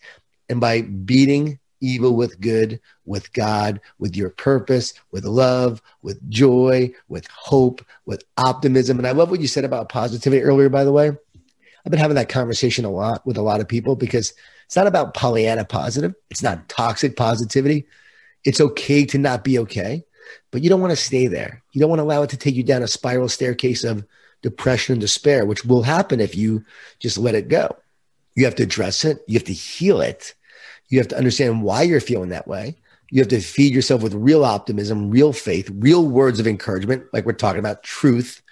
and 0.48 0.60
by 0.60 0.82
beating 0.82 1.58
evil 1.80 2.14
with 2.14 2.40
good, 2.40 2.80
with 3.04 3.32
God, 3.32 3.80
with 3.98 4.16
your 4.16 4.30
purpose, 4.30 4.94
with 5.10 5.24
love, 5.24 5.80
with 6.02 6.28
joy, 6.28 6.92
with 7.08 7.26
hope, 7.28 7.84
with 8.04 8.24
optimism. 8.36 8.98
And 8.98 9.06
I 9.06 9.12
love 9.12 9.30
what 9.30 9.40
you 9.40 9.46
said 9.46 9.64
about 9.64 9.88
positivity 9.88 10.42
earlier, 10.42 10.68
by 10.68 10.84
the 10.84 10.92
way 10.92 11.12
I've 11.88 11.92
been 11.92 12.00
having 12.00 12.16
that 12.16 12.28
conversation 12.28 12.84
a 12.84 12.90
lot 12.90 13.26
with 13.26 13.38
a 13.38 13.42
lot 13.42 13.62
of 13.62 13.66
people 13.66 13.96
because 13.96 14.34
it's 14.66 14.76
not 14.76 14.86
about 14.86 15.14
Pollyanna 15.14 15.64
positive. 15.64 16.14
It's 16.28 16.42
not 16.42 16.68
toxic 16.68 17.16
positivity. 17.16 17.86
It's 18.44 18.60
okay 18.60 19.06
to 19.06 19.16
not 19.16 19.42
be 19.42 19.58
okay, 19.60 20.04
but 20.50 20.62
you 20.62 20.68
don't 20.68 20.82
want 20.82 20.90
to 20.90 20.96
stay 20.96 21.28
there. 21.28 21.62
You 21.72 21.80
don't 21.80 21.88
want 21.88 22.00
to 22.00 22.04
allow 22.04 22.20
it 22.24 22.28
to 22.28 22.36
take 22.36 22.54
you 22.54 22.62
down 22.62 22.82
a 22.82 22.88
spiral 22.88 23.30
staircase 23.30 23.84
of 23.84 24.04
depression 24.42 24.92
and 24.92 25.00
despair, 25.00 25.46
which 25.46 25.64
will 25.64 25.82
happen 25.82 26.20
if 26.20 26.36
you 26.36 26.62
just 26.98 27.16
let 27.16 27.34
it 27.34 27.48
go. 27.48 27.74
You 28.34 28.44
have 28.44 28.56
to 28.56 28.64
address 28.64 29.06
it. 29.06 29.24
You 29.26 29.38
have 29.38 29.44
to 29.44 29.54
heal 29.54 30.02
it. 30.02 30.34
You 30.90 30.98
have 30.98 31.08
to 31.08 31.16
understand 31.16 31.62
why 31.62 31.84
you're 31.84 32.00
feeling 32.00 32.28
that 32.28 32.46
way. 32.46 32.76
You 33.10 33.22
have 33.22 33.28
to 33.28 33.40
feed 33.40 33.72
yourself 33.72 34.02
with 34.02 34.12
real 34.12 34.44
optimism, 34.44 35.08
real 35.08 35.32
faith, 35.32 35.70
real 35.72 36.06
words 36.06 36.38
of 36.38 36.46
encouragement, 36.46 37.04
like 37.14 37.24
we're 37.24 37.32
talking 37.32 37.60
about 37.60 37.82
truth. 37.82 38.42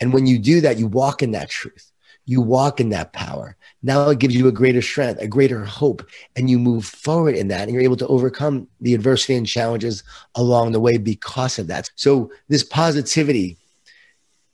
And 0.00 0.14
when 0.14 0.26
you 0.26 0.38
do 0.38 0.62
that, 0.62 0.78
you 0.78 0.86
walk 0.86 1.22
in 1.22 1.32
that 1.32 1.50
truth 1.50 1.91
you 2.24 2.40
walk 2.40 2.80
in 2.80 2.90
that 2.90 3.12
power. 3.12 3.56
Now 3.82 4.08
it 4.10 4.18
gives 4.18 4.34
you 4.34 4.46
a 4.46 4.52
greater 4.52 4.82
strength, 4.82 5.20
a 5.20 5.26
greater 5.26 5.64
hope, 5.64 6.08
and 6.36 6.48
you 6.48 6.58
move 6.58 6.84
forward 6.84 7.34
in 7.34 7.48
that. 7.48 7.62
And 7.62 7.72
you're 7.72 7.82
able 7.82 7.96
to 7.96 8.06
overcome 8.06 8.68
the 8.80 8.94
adversity 8.94 9.34
and 9.34 9.46
challenges 9.46 10.04
along 10.34 10.72
the 10.72 10.80
way 10.80 10.98
because 10.98 11.58
of 11.58 11.66
that. 11.66 11.90
So, 11.96 12.30
this 12.48 12.62
positivity, 12.62 13.58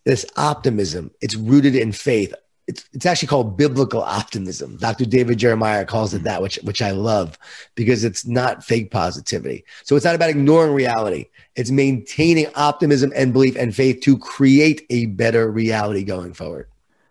this 0.04 0.24
optimism, 0.36 1.10
it's 1.20 1.34
rooted 1.34 1.76
in 1.76 1.92
faith. 1.92 2.32
It's, 2.66 2.86
it's 2.92 3.06
actually 3.06 3.28
called 3.28 3.56
biblical 3.56 4.02
optimism. 4.02 4.76
Dr. 4.76 5.06
David 5.06 5.38
Jeremiah 5.38 5.86
calls 5.86 6.12
it 6.12 6.18
hmm. 6.18 6.24
that, 6.24 6.42
which, 6.42 6.56
which 6.64 6.82
I 6.82 6.90
love 6.90 7.38
because 7.74 8.04
it's 8.04 8.26
not 8.26 8.64
fake 8.64 8.90
positivity. 8.90 9.64
So, 9.84 9.94
it's 9.94 10.06
not 10.06 10.14
about 10.14 10.30
ignoring 10.30 10.72
reality, 10.72 11.26
it's 11.54 11.70
maintaining 11.70 12.46
optimism 12.54 13.12
and 13.14 13.34
belief 13.34 13.56
and 13.56 13.76
faith 13.76 14.00
to 14.02 14.16
create 14.16 14.86
a 14.88 15.04
better 15.06 15.50
reality 15.50 16.02
going 16.02 16.32
forward 16.32 16.68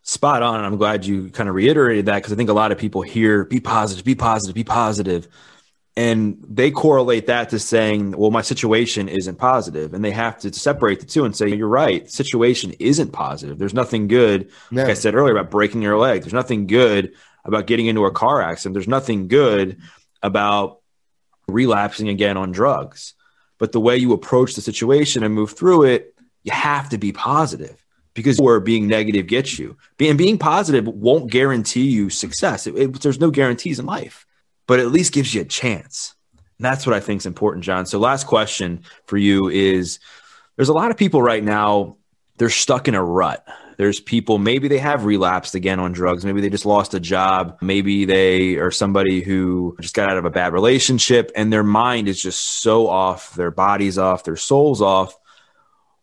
spot 0.08 0.41
on. 0.41 0.63
I'm 0.63 0.78
glad 0.78 1.06
you 1.06 1.30
kind 1.30 1.50
of 1.50 1.56
reiterated 1.56 2.06
that 2.06 2.15
because 2.15 2.32
I 2.32 2.38
think 2.38 2.50
a 2.50 2.54
lot 2.54 2.72
of 2.72 2.78
people 2.78 3.02
hear 3.02 3.43
be 3.43 3.60
positive, 3.60 4.06
be 4.06 4.15
positive, 4.15 4.56
be 4.56 4.63
positive. 4.63 5.28
And 5.98 6.38
they 6.48 6.72
correlate 6.72 7.28
that 7.28 7.50
to 7.50 7.60
saying, 7.60 8.12
well, 8.12 8.32
my 8.32 8.41
situation 8.41 9.10
isn't 9.10 9.38
positive. 9.38 9.93
And 9.93 10.06
they 10.06 10.12
have 10.12 10.38
to 10.39 10.54
separate 10.54 11.02
the 11.02 11.06
two 11.08 11.26
and 11.26 11.36
say, 11.36 11.50
you're 11.50 11.67
right, 11.67 12.10
situation 12.10 12.74
isn't 12.80 13.12
positive. 13.12 13.58
There's 13.58 13.74
nothing 13.74 14.08
good, 14.08 14.50
no. 14.72 14.84
like 14.84 14.91
I 14.91 14.93
said 14.93 15.13
earlier, 15.13 15.36
about 15.36 15.52
breaking 15.52 15.82
your 15.82 15.98
leg. 15.98 16.22
There's 16.22 16.34
nothing 16.34 16.67
good 16.67 17.13
about 17.43 17.67
getting 17.67 17.88
into 17.88 18.06
a 18.06 18.12
car 18.12 18.41
accident. 18.41 18.76
There's 18.76 18.88
nothing 18.88 19.28
good 19.28 19.82
about 20.24 20.82
relapsing 21.48 22.08
again 22.08 22.38
on 22.38 22.52
drugs. 22.52 23.13
But 23.58 23.72
the 23.72 23.82
way 23.82 23.98
you 23.98 24.13
approach 24.13 24.54
the 24.54 24.62
situation 24.62 25.24
and 25.24 25.34
move 25.34 25.52
through 25.52 25.84
it, 25.84 26.13
you 26.43 26.52
have 26.54 26.89
to 26.89 26.98
be 26.98 27.12
positive 27.12 27.84
because 28.17 28.41
where 28.41 28.60
being 28.60 28.88
negative 28.88 29.27
gets 29.27 29.60
you. 29.60 29.77
And 29.99 30.17
being 30.17 30.39
positive 30.39 30.88
won't 30.88 31.30
guarantee 31.30 31.88
you 31.88 32.10
success. 32.10 32.65
It, 32.65 32.75
it, 32.75 33.01
there's 33.01 33.19
no 33.19 33.30
guarantees 33.30 33.77
in 33.77 33.86
life, 33.86 34.25
but 34.65 34.80
at 34.80 34.88
least 34.88 35.13
gives 35.13 35.36
you 35.36 35.41
a 35.41 35.45
chance. 35.45 36.15
And 36.58 36.65
that's 36.65 36.88
what 36.88 36.95
I 36.95 36.99
think 36.99 37.21
is 37.21 37.27
important, 37.27 37.63
Jon. 37.63 37.86
So, 37.86 37.99
last 37.99 38.25
question 38.25 38.82
for 39.06 39.17
you 39.17 39.49
is: 39.49 39.99
There's 40.56 40.69
a 40.69 40.73
lot 40.73 40.89
of 40.89 40.97
people 40.97 41.21
right 41.21 41.43
now. 41.43 41.97
They're 42.38 42.49
stuck 42.49 42.88
in 42.88 42.95
a 42.95 43.03
rut. 43.03 43.47
There's 43.77 43.99
people, 43.99 44.39
maybe 44.39 44.67
they 44.67 44.80
have 44.80 45.06
relapsed 45.06 45.53
again 45.53 45.80
on 45.80 45.91
drugs. 45.91 46.25
Maybe 46.25 46.41
they 46.41 46.49
just 46.49 46.65
lost 46.65 46.95
a 46.95 46.99
job. 46.99 47.60
Maybe 47.62 48.06
they 48.06 48.56
are 48.56 48.71
somebody 48.71 49.21
who 49.21 49.75
just 49.80 49.93
got 49.93 50.10
out 50.10 50.17
of 50.17 50.25
a 50.25 50.32
bad 50.32 50.53
relationship 50.53 51.32
and 51.36 51.53
their 51.53 51.63
mind 51.63 52.08
is 52.08 52.19
just 52.19 52.62
so 52.62 52.88
off, 52.88 53.36
their 53.36 53.51
body's 53.51 53.99
off, 53.99 54.23
their 54.23 54.36
soul's 54.36 54.82
off 54.82 55.15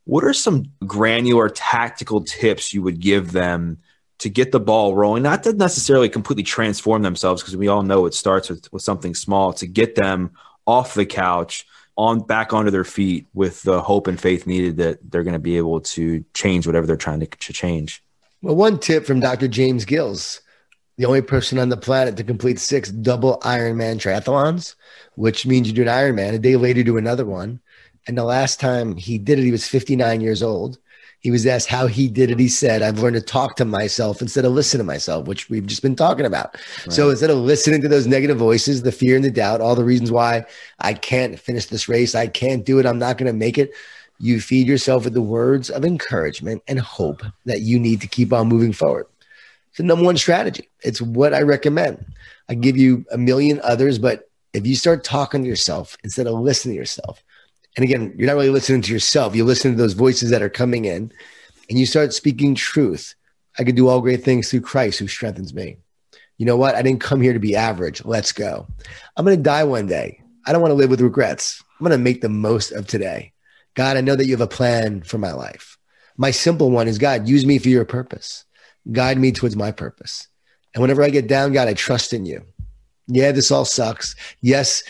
what 0.04 0.24
are 0.24 0.32
some 0.32 0.64
granular 0.86 1.48
tactical 1.48 2.22
tips 2.22 2.72
you 2.72 2.82
would 2.82 3.00
give 3.00 3.32
them 3.32 3.78
to 4.18 4.28
get 4.28 4.52
the 4.52 4.60
ball 4.60 4.94
rolling? 4.94 5.22
Not 5.22 5.42
to 5.44 5.52
necessarily 5.52 6.08
completely 6.08 6.44
transform 6.44 7.02
themselves, 7.02 7.42
because 7.42 7.56
we 7.56 7.68
all 7.68 7.82
know 7.82 8.06
it 8.06 8.14
starts 8.14 8.48
with, 8.48 8.72
with 8.72 8.82
something 8.82 9.14
small, 9.14 9.52
to 9.54 9.66
get 9.66 9.94
them 9.94 10.32
off 10.66 10.94
the 10.94 11.06
couch 11.06 11.66
on 11.96 12.20
back 12.20 12.52
onto 12.52 12.70
their 12.70 12.84
feet 12.84 13.26
with 13.34 13.62
the 13.62 13.80
hope 13.80 14.06
and 14.06 14.20
faith 14.20 14.46
needed 14.46 14.78
that 14.78 14.98
they're 15.10 15.22
going 15.22 15.32
to 15.34 15.38
be 15.38 15.56
able 15.56 15.80
to 15.80 16.24
change 16.34 16.66
whatever 16.66 16.86
they're 16.86 16.96
trying 16.96 17.20
to, 17.20 17.26
to 17.26 17.52
change. 17.52 18.02
Well, 18.42 18.56
one 18.56 18.78
tip 18.78 19.06
from 19.06 19.20
Dr. 19.20 19.48
James 19.48 19.84
Gills, 19.84 20.40
the 20.96 21.06
only 21.06 21.22
person 21.22 21.58
on 21.58 21.68
the 21.68 21.76
planet 21.76 22.16
to 22.16 22.24
complete 22.24 22.58
six 22.58 22.90
double 22.90 23.38
Ironman 23.40 23.96
triathlons, 23.96 24.74
which 25.14 25.46
means 25.46 25.68
you 25.68 25.72
do 25.72 25.82
an 25.82 25.88
Ironman, 25.88 26.34
a 26.34 26.38
day 26.38 26.56
later 26.56 26.82
do 26.82 26.96
another 26.96 27.24
one. 27.24 27.60
And 28.06 28.18
the 28.18 28.24
last 28.24 28.60
time 28.60 28.96
he 28.96 29.18
did 29.18 29.38
it, 29.38 29.44
he 29.44 29.50
was 29.50 29.66
59 29.66 30.20
years 30.20 30.42
old. 30.42 30.78
He 31.20 31.30
was 31.30 31.46
asked 31.46 31.68
how 31.68 31.86
he 31.86 32.08
did 32.08 32.30
it. 32.30 32.38
He 32.38 32.48
said, 32.48 32.82
I've 32.82 32.98
learned 32.98 33.16
to 33.16 33.22
talk 33.22 33.56
to 33.56 33.64
myself 33.64 34.20
instead 34.20 34.44
of 34.44 34.52
listen 34.52 34.76
to 34.76 34.84
myself, 34.84 35.26
which 35.26 35.48
we've 35.48 35.64
just 35.64 35.80
been 35.80 35.96
talking 35.96 36.26
about. 36.26 36.54
Right. 36.54 36.92
So 36.92 37.08
instead 37.08 37.30
of 37.30 37.38
listening 37.38 37.80
to 37.80 37.88
those 37.88 38.06
negative 38.06 38.36
voices, 38.36 38.82
the 38.82 38.92
fear 38.92 39.16
and 39.16 39.24
the 39.24 39.30
doubt, 39.30 39.62
all 39.62 39.74
the 39.74 39.84
reasons 39.84 40.12
why 40.12 40.44
I 40.80 40.92
can't 40.92 41.40
finish 41.40 41.64
this 41.66 41.88
race, 41.88 42.14
I 42.14 42.26
can't 42.26 42.66
do 42.66 42.78
it, 42.78 42.84
I'm 42.84 42.98
not 42.98 43.16
going 43.16 43.32
to 43.32 43.38
make 43.38 43.56
it, 43.56 43.72
you 44.18 44.38
feed 44.38 44.66
yourself 44.66 45.04
with 45.04 45.14
the 45.14 45.22
words 45.22 45.70
of 45.70 45.84
encouragement 45.84 46.62
and 46.68 46.78
hope 46.78 47.22
that 47.46 47.62
you 47.62 47.80
need 47.80 48.02
to 48.02 48.06
keep 48.06 48.30
on 48.30 48.48
moving 48.48 48.72
forward. 48.72 49.06
It's 49.70 49.78
the 49.78 49.84
number 49.84 50.04
one 50.04 50.18
strategy. 50.18 50.68
It's 50.82 51.00
what 51.00 51.32
I 51.32 51.40
recommend. 51.40 52.04
I 52.50 52.54
give 52.54 52.76
you 52.76 53.06
a 53.10 53.18
million 53.18 53.60
others, 53.64 53.98
but 53.98 54.28
if 54.52 54.66
you 54.66 54.76
start 54.76 55.04
talking 55.04 55.42
to 55.42 55.48
yourself 55.48 55.96
instead 56.04 56.26
of 56.26 56.34
listening 56.34 56.74
to 56.74 56.78
yourself, 56.78 57.24
and 57.76 57.84
again, 57.84 58.14
you're 58.16 58.26
not 58.26 58.36
really 58.36 58.50
listening 58.50 58.82
to 58.82 58.92
yourself. 58.92 59.34
You 59.34 59.44
listen 59.44 59.72
to 59.72 59.76
those 59.76 59.94
voices 59.94 60.30
that 60.30 60.42
are 60.42 60.48
coming 60.48 60.84
in 60.84 61.12
and 61.68 61.78
you 61.78 61.86
start 61.86 62.12
speaking 62.12 62.54
truth. 62.54 63.14
I 63.58 63.64
can 63.64 63.74
do 63.74 63.88
all 63.88 64.00
great 64.00 64.22
things 64.22 64.50
through 64.50 64.62
Christ 64.62 64.98
who 64.98 65.08
strengthens 65.08 65.54
me. 65.54 65.78
You 66.38 66.46
know 66.46 66.56
what? 66.56 66.74
I 66.74 66.82
didn't 66.82 67.00
come 67.00 67.20
here 67.20 67.32
to 67.32 67.38
be 67.38 67.56
average. 67.56 68.04
Let's 68.04 68.32
go. 68.32 68.66
I'm 69.16 69.24
going 69.24 69.36
to 69.36 69.42
die 69.42 69.64
one 69.64 69.86
day. 69.86 70.20
I 70.46 70.52
don't 70.52 70.60
want 70.60 70.72
to 70.72 70.76
live 70.76 70.90
with 70.90 71.00
regrets. 71.00 71.62
I'm 71.78 71.84
going 71.84 71.96
to 71.96 72.02
make 72.02 72.20
the 72.20 72.28
most 72.28 72.72
of 72.72 72.86
today. 72.86 73.32
God, 73.74 73.96
I 73.96 74.00
know 74.00 74.16
that 74.16 74.26
you 74.26 74.32
have 74.32 74.40
a 74.40 74.46
plan 74.46 75.02
for 75.02 75.18
my 75.18 75.32
life. 75.32 75.78
My 76.16 76.30
simple 76.30 76.70
one 76.70 76.86
is 76.86 76.98
God, 76.98 77.28
use 77.28 77.44
me 77.44 77.58
for 77.58 77.68
your 77.68 77.84
purpose. 77.84 78.44
Guide 78.90 79.18
me 79.18 79.32
towards 79.32 79.56
my 79.56 79.72
purpose. 79.72 80.28
And 80.74 80.82
whenever 80.82 81.02
I 81.02 81.10
get 81.10 81.26
down, 81.28 81.52
God, 81.52 81.68
I 81.68 81.74
trust 81.74 82.12
in 82.12 82.26
you. 82.26 82.44
Yeah, 83.06 83.32
this 83.32 83.50
all 83.50 83.64
sucks. 83.64 84.14
Yes, 84.40 84.82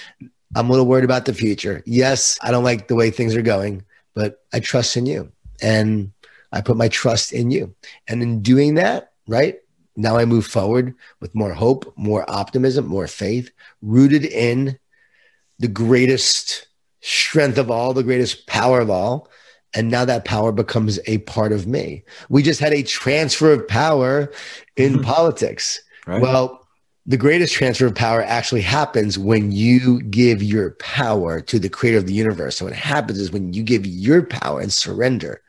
I'm 0.55 0.69
a 0.69 0.71
little 0.71 0.87
worried 0.87 1.05
about 1.05 1.25
the 1.25 1.35
future. 1.35 1.83
Yes, 1.87 2.39
I 2.43 2.51
don't 2.51 2.65
like 2.65 2.89
the 2.89 2.95
way 2.95 3.11
things 3.11 3.35
are 3.35 3.43
going, 3.43 3.85
but 4.15 4.43
I 4.53 4.61
trust 4.61 4.97
in 4.97 5.07
you. 5.07 5.31
And 5.61 6.13
I 6.53 6.61
put 6.61 6.77
my 6.77 6.89
trust 6.89 7.33
in 7.33 7.51
you. 7.51 7.75
And 8.07 8.23
in 8.23 8.43
doing 8.43 8.75
that, 8.75 9.13
right? 9.27 9.59
Now 9.97 10.17
I 10.17 10.25
move 10.25 10.47
forward 10.47 10.95
with 11.21 11.35
more 11.35 11.53
hope, 11.53 11.93
more 11.97 12.29
optimism, 12.29 12.87
more 12.87 13.07
faith, 13.07 13.51
rooted 13.83 14.25
in 14.25 14.79
the 15.59 15.69
greatest 15.69 16.67
strength 17.01 17.59
of 17.59 17.71
all, 17.71 17.93
the 17.93 18.03
greatest 18.03 18.47
power 18.47 18.81
of 18.81 18.91
all. 18.91 19.29
And 19.75 19.91
now 19.91 20.05
that 20.05 20.25
power 20.25 20.53
becomes 20.53 21.01
a 21.07 21.19
part 21.19 21.53
of 21.53 21.67
me. 21.67 22.05
We 22.29 22.43
just 22.43 22.61
had 22.61 22.73
a 22.73 22.83
transfer 22.83 23.53
of 23.53 23.67
power 23.67 24.33
in 24.77 25.03
politics. 25.03 25.81
Right. 26.07 26.21
Well, 26.21 26.64
the 27.07 27.17
greatest 27.19 27.53
transfer 27.53 27.87
of 27.87 27.95
power 27.95 28.23
actually 28.23 28.63
happens 28.63 29.19
when 29.19 29.53
you 29.53 30.03
give 30.05 30.43
your 30.43 30.71
power 30.73 31.41
to 31.43 31.59
the 31.59 31.69
creator 31.69 31.99
of 31.99 32.07
the 32.07 32.15
universe. 32.15 32.57
So 32.57 32.65
what 32.65 32.75
happens 32.75 33.19
is 33.19 33.31
when 33.31 33.53
you 33.53 33.63
give 33.63 33.87
your 33.87 34.23
power 34.23 34.61
and 34.61 34.73
surrender, 34.73 35.43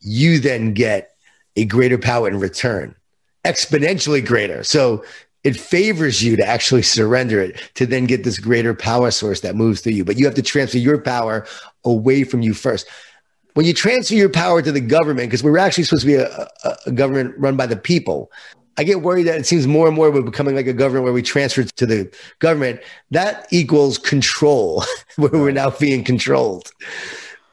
you 0.00 0.38
then 0.38 0.74
get 0.74 1.12
a 1.56 1.64
greater 1.64 1.96
power 1.96 2.28
in 2.28 2.38
return, 2.38 2.94
exponentially 3.44 4.24
greater. 4.24 4.62
So 4.62 5.04
it 5.42 5.56
favors 5.56 6.22
you 6.22 6.36
to 6.36 6.46
actually 6.46 6.82
surrender 6.82 7.40
it 7.40 7.70
to 7.74 7.86
then 7.86 8.04
get 8.04 8.24
this 8.24 8.38
greater 8.38 8.74
power 8.74 9.10
source 9.10 9.40
that 9.40 9.56
moves 9.56 9.80
through 9.80 9.92
you. 9.92 10.04
But 10.04 10.18
you 10.18 10.26
have 10.26 10.34
to 10.34 10.42
transfer 10.42 10.78
your 10.78 11.00
power 11.00 11.46
away 11.84 12.24
from 12.24 12.42
you 12.42 12.52
first. 12.52 12.86
When 13.54 13.64
you 13.64 13.72
transfer 13.72 14.14
your 14.14 14.28
power 14.28 14.60
to 14.60 14.70
the 14.70 14.80
government, 14.80 15.28
because 15.28 15.42
we're 15.42 15.58
actually 15.58 15.84
supposed 15.84 16.02
to 16.02 16.06
be 16.06 16.14
a, 16.16 16.48
a, 16.86 16.92
government 16.92 17.34
run 17.38 17.56
by 17.56 17.66
the 17.66 17.76
people, 17.76 18.30
I 18.76 18.84
get 18.84 19.02
worried 19.02 19.24
that 19.24 19.38
it 19.38 19.46
seems 19.46 19.66
more 19.66 19.86
and 19.86 19.96
more 19.96 20.10
we're 20.10 20.22
becoming 20.22 20.54
like 20.54 20.66
a 20.66 20.72
government 20.72 21.04
where 21.04 21.12
we 21.12 21.22
transfer 21.22 21.64
to 21.64 21.86
the 21.86 22.14
government. 22.38 22.80
That 23.10 23.46
equals 23.50 23.98
control, 23.98 24.84
where 25.16 25.30
we're 25.30 25.50
now 25.50 25.70
being 25.70 26.04
controlled. 26.04 26.70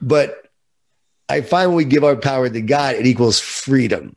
But 0.01 0.47
I 1.29 1.41
find 1.41 1.71
when 1.71 1.77
we 1.77 1.85
give 1.85 2.03
our 2.03 2.15
power 2.15 2.49
to 2.49 2.61
God, 2.61 2.95
it 2.95 3.05
equals 3.05 3.39
freedom. 3.39 4.15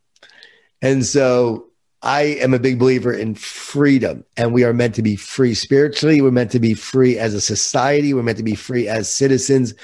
And 0.83 1.05
so 1.05 1.67
I 2.03 2.23
am 2.23 2.55
a 2.55 2.59
big 2.59 2.79
believer 2.79 3.13
in 3.13 3.35
freedom, 3.35 4.25
and 4.37 4.55
we 4.55 4.65
are 4.65 4.73
meant 4.73 4.95
to 4.95 5.03
be 5.03 5.17
free 5.17 5.55
spiritually. 5.55 6.23
We're 6.23 6.31
meant 6.31 6.51
to 6.53 6.61
be 6.61 6.75
free 6.75 7.19
as 7.19 7.35
a 7.35 7.41
society. 7.41 8.15
We're 8.15 8.23
meant 8.23 8.39
to 8.39 8.45
be 8.45 8.55
free 8.55 8.89
as 8.89 9.11
citizens. 9.13 9.75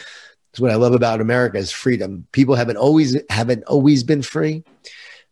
That's 0.52 0.61
what 0.61 0.70
I 0.70 0.76
love 0.76 0.94
about 0.94 1.20
America 1.20 1.59
is 1.59 1.70
freedom. 1.70 2.26
People 2.33 2.55
haven't 2.55 2.79
always 2.79 3.18
haven't 3.29 3.64
always 3.64 4.02
been 4.02 4.22
free. 4.22 4.64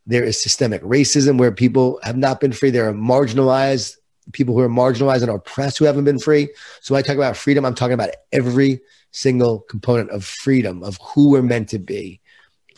There 0.06 0.24
is 0.24 0.42
systemic 0.42 0.82
racism 0.82 1.38
where 1.38 1.52
people 1.52 1.98
have 2.02 2.16
not 2.16 2.40
been 2.40 2.52
free. 2.52 2.70
There 2.70 2.88
are 2.88 2.92
marginalized 2.92 3.96
people 4.32 4.54
who 4.54 4.60
are 4.60 4.68
marginalized 4.68 5.22
and 5.22 5.30
oppressed 5.30 5.78
who 5.78 5.84
haven't 5.84 6.04
been 6.04 6.18
free. 6.18 6.48
So 6.80 6.94
when 6.94 7.00
I 7.00 7.06
talk 7.06 7.16
about 7.16 7.36
freedom, 7.36 7.64
I'm 7.64 7.74
talking 7.74 7.94
about 7.94 8.10
every 8.32 8.80
single 9.10 9.60
component 9.60 10.10
of 10.10 10.24
freedom 10.24 10.82
of 10.82 10.98
who 11.02 11.30
we're 11.30 11.42
meant 11.42 11.68
to 11.70 11.78
be 11.78 12.20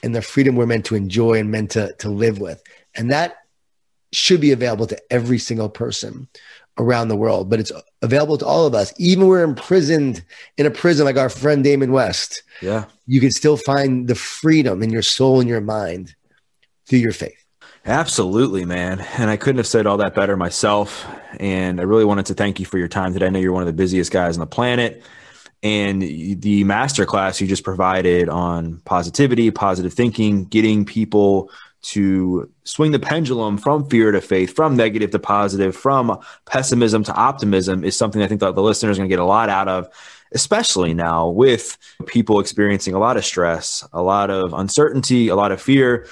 and 0.02 0.14
the 0.14 0.22
freedom 0.22 0.56
we're 0.56 0.66
meant 0.66 0.84
to 0.86 0.94
enjoy 0.94 1.34
and 1.38 1.50
meant 1.50 1.70
to, 1.72 1.94
to 1.98 2.08
live 2.08 2.38
with. 2.38 2.62
And 2.94 3.10
that 3.10 3.36
should 4.12 4.40
be 4.40 4.52
available 4.52 4.86
to 4.86 4.98
every 5.10 5.38
single 5.38 5.68
person 5.68 6.28
around 6.78 7.08
the 7.08 7.16
world, 7.16 7.48
but 7.48 7.58
it's 7.58 7.72
available 8.02 8.36
to 8.36 8.46
all 8.46 8.66
of 8.66 8.74
us. 8.74 8.92
Even 8.98 9.26
we're 9.26 9.42
imprisoned 9.42 10.22
in 10.58 10.66
a 10.66 10.70
prison 10.70 11.06
like 11.06 11.16
our 11.16 11.30
friend 11.30 11.64
Damon 11.64 11.90
West. 11.90 12.42
Yeah. 12.60 12.84
You 13.06 13.20
can 13.20 13.30
still 13.30 13.56
find 13.56 14.08
the 14.08 14.14
freedom 14.14 14.82
in 14.82 14.90
your 14.90 15.02
soul 15.02 15.40
and 15.40 15.48
your 15.48 15.62
mind 15.62 16.14
through 16.86 17.00
your 17.00 17.12
faith. 17.12 17.44
Absolutely, 17.84 18.64
man. 18.64 19.00
And 19.16 19.30
I 19.30 19.36
couldn't 19.36 19.58
have 19.58 19.66
said 19.66 19.86
all 19.86 19.98
that 19.98 20.14
better 20.14 20.36
myself. 20.36 21.06
And 21.38 21.80
I 21.80 21.84
really 21.84 22.04
wanted 22.04 22.26
to 22.26 22.34
thank 22.34 22.58
you 22.58 22.66
for 22.66 22.78
your 22.78 22.88
time 22.88 23.12
today. 23.12 23.26
I 23.26 23.28
know 23.28 23.38
you're 23.38 23.52
one 23.52 23.62
of 23.62 23.68
the 23.68 23.72
busiest 23.72 24.10
guys 24.10 24.36
on 24.36 24.40
the 24.40 24.46
planet 24.46 25.02
and 25.62 26.02
the 26.02 26.64
masterclass 26.64 27.40
you 27.40 27.46
just 27.46 27.64
provided 27.64 28.28
on 28.28 28.80
positivity, 28.84 29.50
positive 29.50 29.92
thinking, 29.92 30.44
getting 30.44 30.84
people 30.84 31.50
to 31.82 32.50
swing 32.64 32.90
the 32.90 32.98
pendulum 32.98 33.56
from 33.56 33.88
fear 33.88 34.10
to 34.10 34.20
faith, 34.20 34.54
from 34.54 34.76
negative 34.76 35.10
to 35.12 35.18
positive, 35.18 35.76
from 35.76 36.18
pessimism 36.44 37.04
to 37.04 37.14
optimism 37.14 37.84
is 37.84 37.96
something 37.96 38.22
I 38.22 38.26
think 38.26 38.40
that 38.40 38.54
the 38.54 38.62
listeners 38.62 38.98
are 38.98 39.00
going 39.00 39.08
to 39.08 39.12
get 39.12 39.20
a 39.20 39.24
lot 39.24 39.48
out 39.48 39.68
of, 39.68 39.88
especially 40.32 40.94
now 40.94 41.28
with 41.28 41.78
people 42.06 42.40
experiencing 42.40 42.94
a 42.94 42.98
lot 42.98 43.16
of 43.16 43.24
stress, 43.24 43.86
a 43.92 44.02
lot 44.02 44.30
of 44.30 44.52
uncertainty, 44.52 45.28
a 45.28 45.36
lot 45.36 45.52
of 45.52 45.62
fear 45.62 46.06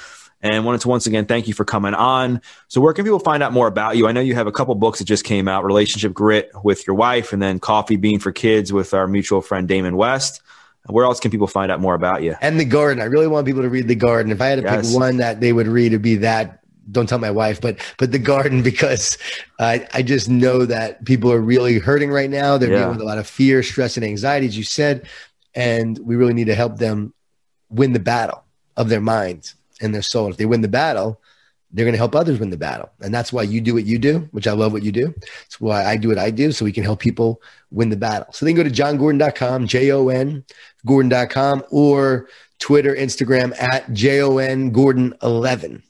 and 0.45 0.65
wanted 0.65 0.83
to 0.83 0.89
once 0.89 1.07
again 1.07 1.25
thank 1.25 1.49
you 1.49 1.55
for 1.55 1.65
coming 1.65 1.95
on. 1.95 2.41
So, 2.69 2.81
where 2.81 2.93
can 2.93 3.05
people 3.05 3.19
find 3.19 3.43
out 3.43 3.53
more 3.53 3.67
about 3.67 3.97
you? 3.97 4.07
I 4.07 4.13
know 4.13 4.21
you 4.21 4.35
have 4.35 4.47
a 4.47 4.53
couple 4.53 4.75
books 4.75 4.99
that 5.01 5.07
just 5.07 5.25
came 5.25 5.49
out 5.49 5.65
Relationship 5.65 6.13
Grit 6.13 6.51
with 6.63 6.87
your 6.87 6.95
wife, 6.95 7.33
and 7.33 7.43
then 7.43 7.59
Coffee 7.59 7.97
Bean 7.97 8.21
for 8.21 8.31
Kids 8.31 8.73
with 8.73 8.95
our 8.95 9.09
mutual 9.09 9.41
friend 9.41 9.67
Damon 9.67 9.97
West. 9.97 10.43
Where 10.87 11.07
else 11.07 11.19
can 11.19 11.31
people 11.31 11.47
find 11.47 11.73
out 11.73 11.81
more 11.81 11.95
about 11.95 12.23
you? 12.23 12.37
And 12.43 12.61
The 12.61 12.67
Garden. 12.67 13.03
I 13.03 13.07
really 13.07 13.27
want 13.27 13.47
people 13.47 13.63
to 13.63 13.71
read 13.71 13.89
The 13.89 13.95
Garden. 13.95 14.31
If 14.31 14.43
I 14.43 14.49
had 14.49 14.57
to 14.57 14.63
yes. 14.63 14.87
pick 14.87 15.01
one 15.01 15.17
that 15.17 15.41
they 15.41 15.55
would 15.55 15.67
read, 15.67 15.87
it'd 15.87 16.03
be 16.03 16.17
that. 16.17 16.61
Don't 16.93 17.09
tell 17.09 17.19
my 17.19 17.31
wife, 17.31 17.63
but 17.63 17.79
but 17.97 18.13
The 18.13 18.19
Garden 18.19 18.63
because 18.71 19.17
I 19.59 19.89
I 19.95 20.03
just 20.03 20.29
know 20.29 20.67
that 20.67 21.07
people 21.07 21.33
are 21.33 21.41
really 21.41 21.79
hurting 21.79 22.11
right 22.11 22.29
now. 22.29 22.59
They're 22.59 22.71
yeah. 22.71 22.81
dealing 22.81 22.97
with 22.97 23.01
a 23.01 23.07
lot 23.07 23.17
of 23.17 23.27
fear, 23.27 23.63
stress, 23.63 23.97
and 23.97 24.05
anxiety, 24.05 24.47
as 24.47 24.59
you 24.59 24.65
said, 24.65 25.09
and 25.55 25.99
we 26.01 26.17
really 26.17 26.35
need 26.35 26.49
to 26.49 26.55
help 26.55 26.77
them 26.77 27.15
win 27.71 27.95
the 27.95 27.99
battle 27.99 28.45
of 28.77 28.91
their 28.91 29.01
minds 29.01 29.55
and 29.81 29.95
their 29.95 30.03
soul. 30.03 30.31
If 30.31 30.37
they 30.37 30.47
win 30.47 30.61
the 30.61 30.69
battle, 30.69 31.21
they're 31.75 31.85
going 31.85 31.95
to 31.95 31.99
help 31.99 32.15
others 32.15 32.39
win 32.39 32.51
the 32.51 32.57
battle. 32.57 32.91
And 33.01 33.13
that's 33.13 33.33
why 33.33 33.43
you 33.43 33.61
do 33.61 33.75
what 33.75 33.85
you 33.85 33.99
do, 33.99 34.29
which 34.31 34.47
I 34.47 34.53
love 34.53 34.73
what 34.73 34.85
you 34.85 34.93
do. 34.93 35.13
It's 35.45 35.61
why 35.61 35.85
I 35.85 35.97
do 35.97 36.09
what 36.09 36.19
I 36.19 36.31
do 36.31 36.53
so 36.53 36.65
we 36.65 36.73
can 36.73 36.85
help 36.85 37.01
people 37.01 37.43
win 37.73 37.91
the 37.91 37.97
battle. 37.97 38.33
So 38.33 38.47
then 38.47 38.55
go 38.55 38.63
to 38.63 38.71
jongordon.com, 38.71 39.67
J 39.67 39.91
O 39.91 40.09
N 40.09 40.45
Gordon.com, 40.87 41.65
or 41.71 42.29
Twitter, 42.61 42.95
Instagram 42.95 43.61
at 43.61 43.93
J 43.93 44.23
O 44.23 44.39
N 44.39 44.71
Gordon 44.71 45.15
11. 45.23 45.83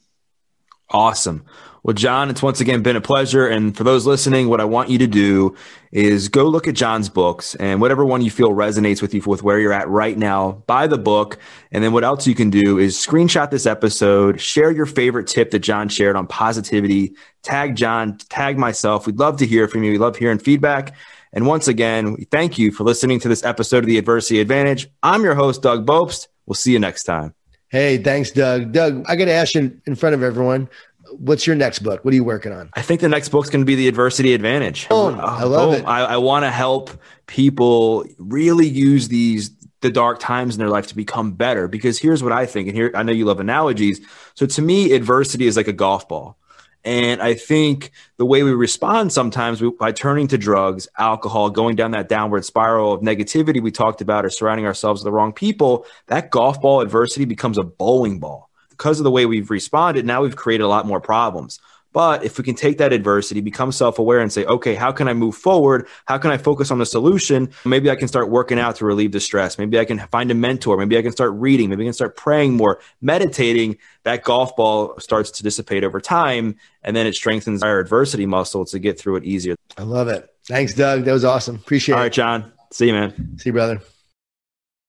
Awesome. 0.89 1.45
Well, 1.85 1.93
Jon, 1.93 2.31
it's 2.31 2.41
once 2.41 2.61
again 2.61 2.81
been 2.81 2.95
a 2.95 3.01
pleasure. 3.01 3.45
And 3.45 3.77
for 3.77 3.83
those 3.83 4.07
listening, 4.07 4.49
what 4.49 4.59
I 4.59 4.63
want 4.63 4.89
you 4.89 4.97
to 4.97 5.05
do 5.05 5.55
is 5.91 6.29
go 6.29 6.45
look 6.45 6.67
at 6.67 6.73
Jon's 6.73 7.09
books 7.09 7.53
and 7.53 7.79
whatever 7.79 8.03
one 8.03 8.23
you 8.23 8.31
feel 8.31 8.53
resonates 8.53 9.03
with 9.03 9.13
you 9.13 9.21
with 9.23 9.43
where 9.43 9.59
you're 9.59 9.71
at 9.71 9.87
right 9.87 10.17
now, 10.17 10.63
buy 10.65 10.87
the 10.87 10.97
book. 10.97 11.37
And 11.71 11.83
then 11.83 11.93
what 11.93 12.03
else 12.03 12.25
you 12.25 12.33
can 12.33 12.49
do 12.49 12.79
is 12.79 12.97
screenshot 12.97 13.51
this 13.51 13.67
episode, 13.67 14.41
share 14.41 14.71
your 14.71 14.87
favorite 14.87 15.27
tip 15.27 15.51
that 15.51 15.59
Jon 15.59 15.87
shared 15.87 16.15
on 16.15 16.25
positivity, 16.25 17.13
tag 17.43 17.75
Jon, 17.75 18.17
tag 18.29 18.57
myself. 18.57 19.05
We'd 19.05 19.19
love 19.19 19.37
to 19.37 19.45
hear 19.45 19.67
from 19.67 19.83
you. 19.83 19.91
We 19.91 19.99
love 19.99 20.15
hearing 20.15 20.39
feedback. 20.39 20.95
And 21.33 21.45
once 21.45 21.67
again, 21.67 22.13
we 22.13 22.23
thank 22.23 22.57
you 22.57 22.71
for 22.71 22.83
listening 22.83 23.19
to 23.19 23.27
this 23.27 23.43
episode 23.43 23.83
of 23.83 23.85
the 23.85 23.99
Adversity 23.99 24.39
Advantage. 24.39 24.87
I'm 25.03 25.23
your 25.23 25.35
host, 25.35 25.61
Doug 25.61 25.85
Bopst. 25.85 26.29
We'll 26.47 26.55
see 26.55 26.71
you 26.71 26.79
next 26.79 27.03
time. 27.03 27.35
Hey, 27.69 27.97
thanks, 27.97 28.31
Doug. 28.31 28.71
Doug, 28.71 29.05
I 29.07 29.15
got 29.15 29.25
to 29.25 29.33
ask 29.33 29.53
you 29.53 29.79
in 29.85 29.93
front 29.93 30.15
of 30.15 30.23
everyone 30.23 30.67
what's 31.11 31.45
your 31.47 31.55
next 31.55 31.79
book? 31.79 32.03
What 32.03 32.13
are 32.13 32.15
you 32.15 32.23
working 32.23 32.51
on? 32.51 32.69
I 32.73 32.81
think 32.81 33.01
the 33.01 33.09
next 33.09 33.29
book's 33.29 33.49
going 33.49 33.61
to 33.61 33.65
be 33.65 33.75
The 33.75 33.87
Adversity 33.87 34.33
Advantage. 34.33 34.87
Oh, 34.89 35.13
I 35.13 35.43
love 35.43 35.73
it. 35.73 35.85
I, 35.85 36.03
I 36.03 36.17
want 36.17 36.43
to 36.43 36.51
help 36.51 36.91
people 37.27 38.05
really 38.17 38.67
use 38.67 39.07
these 39.07 39.51
the 39.81 39.91
dark 39.91 40.19
times 40.19 40.55
in 40.55 40.59
their 40.59 40.69
life 40.69 40.87
to 40.87 40.95
become 40.95 41.33
better. 41.33 41.67
Because 41.67 41.99
here's 41.99 42.23
what 42.23 42.31
I 42.31 42.45
think, 42.45 42.67
and 42.67 42.75
here 42.75 42.91
I 42.95 43.03
know 43.03 43.11
you 43.11 43.25
love 43.25 43.39
analogies. 43.39 44.01
So 44.33 44.45
to 44.45 44.61
me, 44.61 44.93
adversity 44.93 45.47
is 45.47 45.57
like 45.57 45.67
a 45.67 45.73
golf 45.73 46.07
ball. 46.07 46.37
And 46.83 47.19
I 47.19 47.33
think 47.33 47.91
the 48.17 48.25
way 48.25 48.43
we 48.43 48.51
respond 48.51 49.11
sometimes 49.11 49.59
we, 49.59 49.71
by 49.71 49.91
turning 49.91 50.27
to 50.27 50.37
drugs, 50.37 50.87
alcohol, 50.99 51.49
going 51.49 51.75
down 51.75 51.91
that 51.91 52.09
downward 52.09 52.45
spiral 52.45 52.93
of 52.93 53.01
negativity 53.01 53.61
we 53.61 53.71
talked 53.71 54.01
about, 54.01 54.23
or 54.23 54.29
surrounding 54.29 54.67
ourselves 54.67 55.01
with 55.01 55.05
the 55.05 55.11
wrong 55.11 55.33
people, 55.33 55.85
that 56.07 56.29
golf 56.29 56.61
ball 56.61 56.81
adversity 56.81 57.25
becomes 57.25 57.57
a 57.57 57.63
bowling 57.63 58.19
ball 58.19 58.51
because 58.77 58.99
of 58.99 59.03
the 59.03 59.11
way 59.11 59.25
we've 59.25 59.49
responded, 59.49 60.05
now 60.05 60.21
we've 60.21 60.35
created 60.35 60.63
a 60.63 60.67
lot 60.67 60.85
more 60.85 60.99
problems. 60.99 61.59
But 61.93 62.25
if 62.25 62.37
we 62.37 62.43
can 62.43 62.55
take 62.55 62.77
that 62.79 62.91
adversity, 62.91 63.39
become 63.39 63.71
self 63.71 63.99
aware, 63.99 64.19
and 64.19 64.31
say, 64.31 64.43
okay, 64.43 64.75
how 64.75 64.91
can 64.91 65.07
I 65.07 65.13
move 65.13 65.33
forward? 65.33 65.87
How 66.07 66.17
can 66.17 66.29
I 66.29 66.37
focus 66.37 66.69
on 66.69 66.77
the 66.77 66.85
solution? 66.85 67.49
Maybe 67.63 67.89
I 67.89 67.95
can 67.95 68.09
start 68.09 68.29
working 68.29 68.59
out 68.59 68.75
to 68.77 68.85
relieve 68.85 69.13
the 69.13 69.21
stress. 69.21 69.57
Maybe 69.57 69.79
I 69.79 69.85
can 69.85 69.99
find 69.99 70.29
a 70.29 70.33
mentor. 70.33 70.75
Maybe 70.75 70.97
I 70.97 71.01
can 71.01 71.13
start 71.13 71.31
reading. 71.35 71.69
Maybe 71.69 71.83
I 71.83 71.85
can 71.85 71.93
start 71.93 72.17
praying 72.17 72.57
more, 72.57 72.81
meditating. 72.99 73.77
That 74.03 74.25
golf 74.25 74.57
ball 74.57 74.99
starts 74.99 75.31
to 75.31 75.43
dissipate 75.43 75.85
over 75.85 76.01
time. 76.01 76.57
And 76.83 76.97
then 76.97 77.07
it 77.07 77.15
strengthens 77.15 77.63
our 77.63 77.79
adversity 77.79 78.25
muscle 78.25 78.65
to 78.65 78.77
get 78.77 78.99
through 78.99 79.15
it 79.15 79.23
easier. 79.23 79.55
I 79.77 79.83
love 79.83 80.09
it. 80.09 80.29
Thanks, 80.49 80.73
Doug. 80.73 81.05
That 81.05 81.13
was 81.13 81.23
awesome. 81.23 81.55
Appreciate 81.55 81.93
it. 81.93 81.97
All 81.97 82.03
right, 82.03 82.11
Jon. 82.11 82.51
See 82.73 82.87
you, 82.87 82.93
man. 82.93 83.37
See 83.37 83.49
you, 83.49 83.53
brother. 83.53 83.79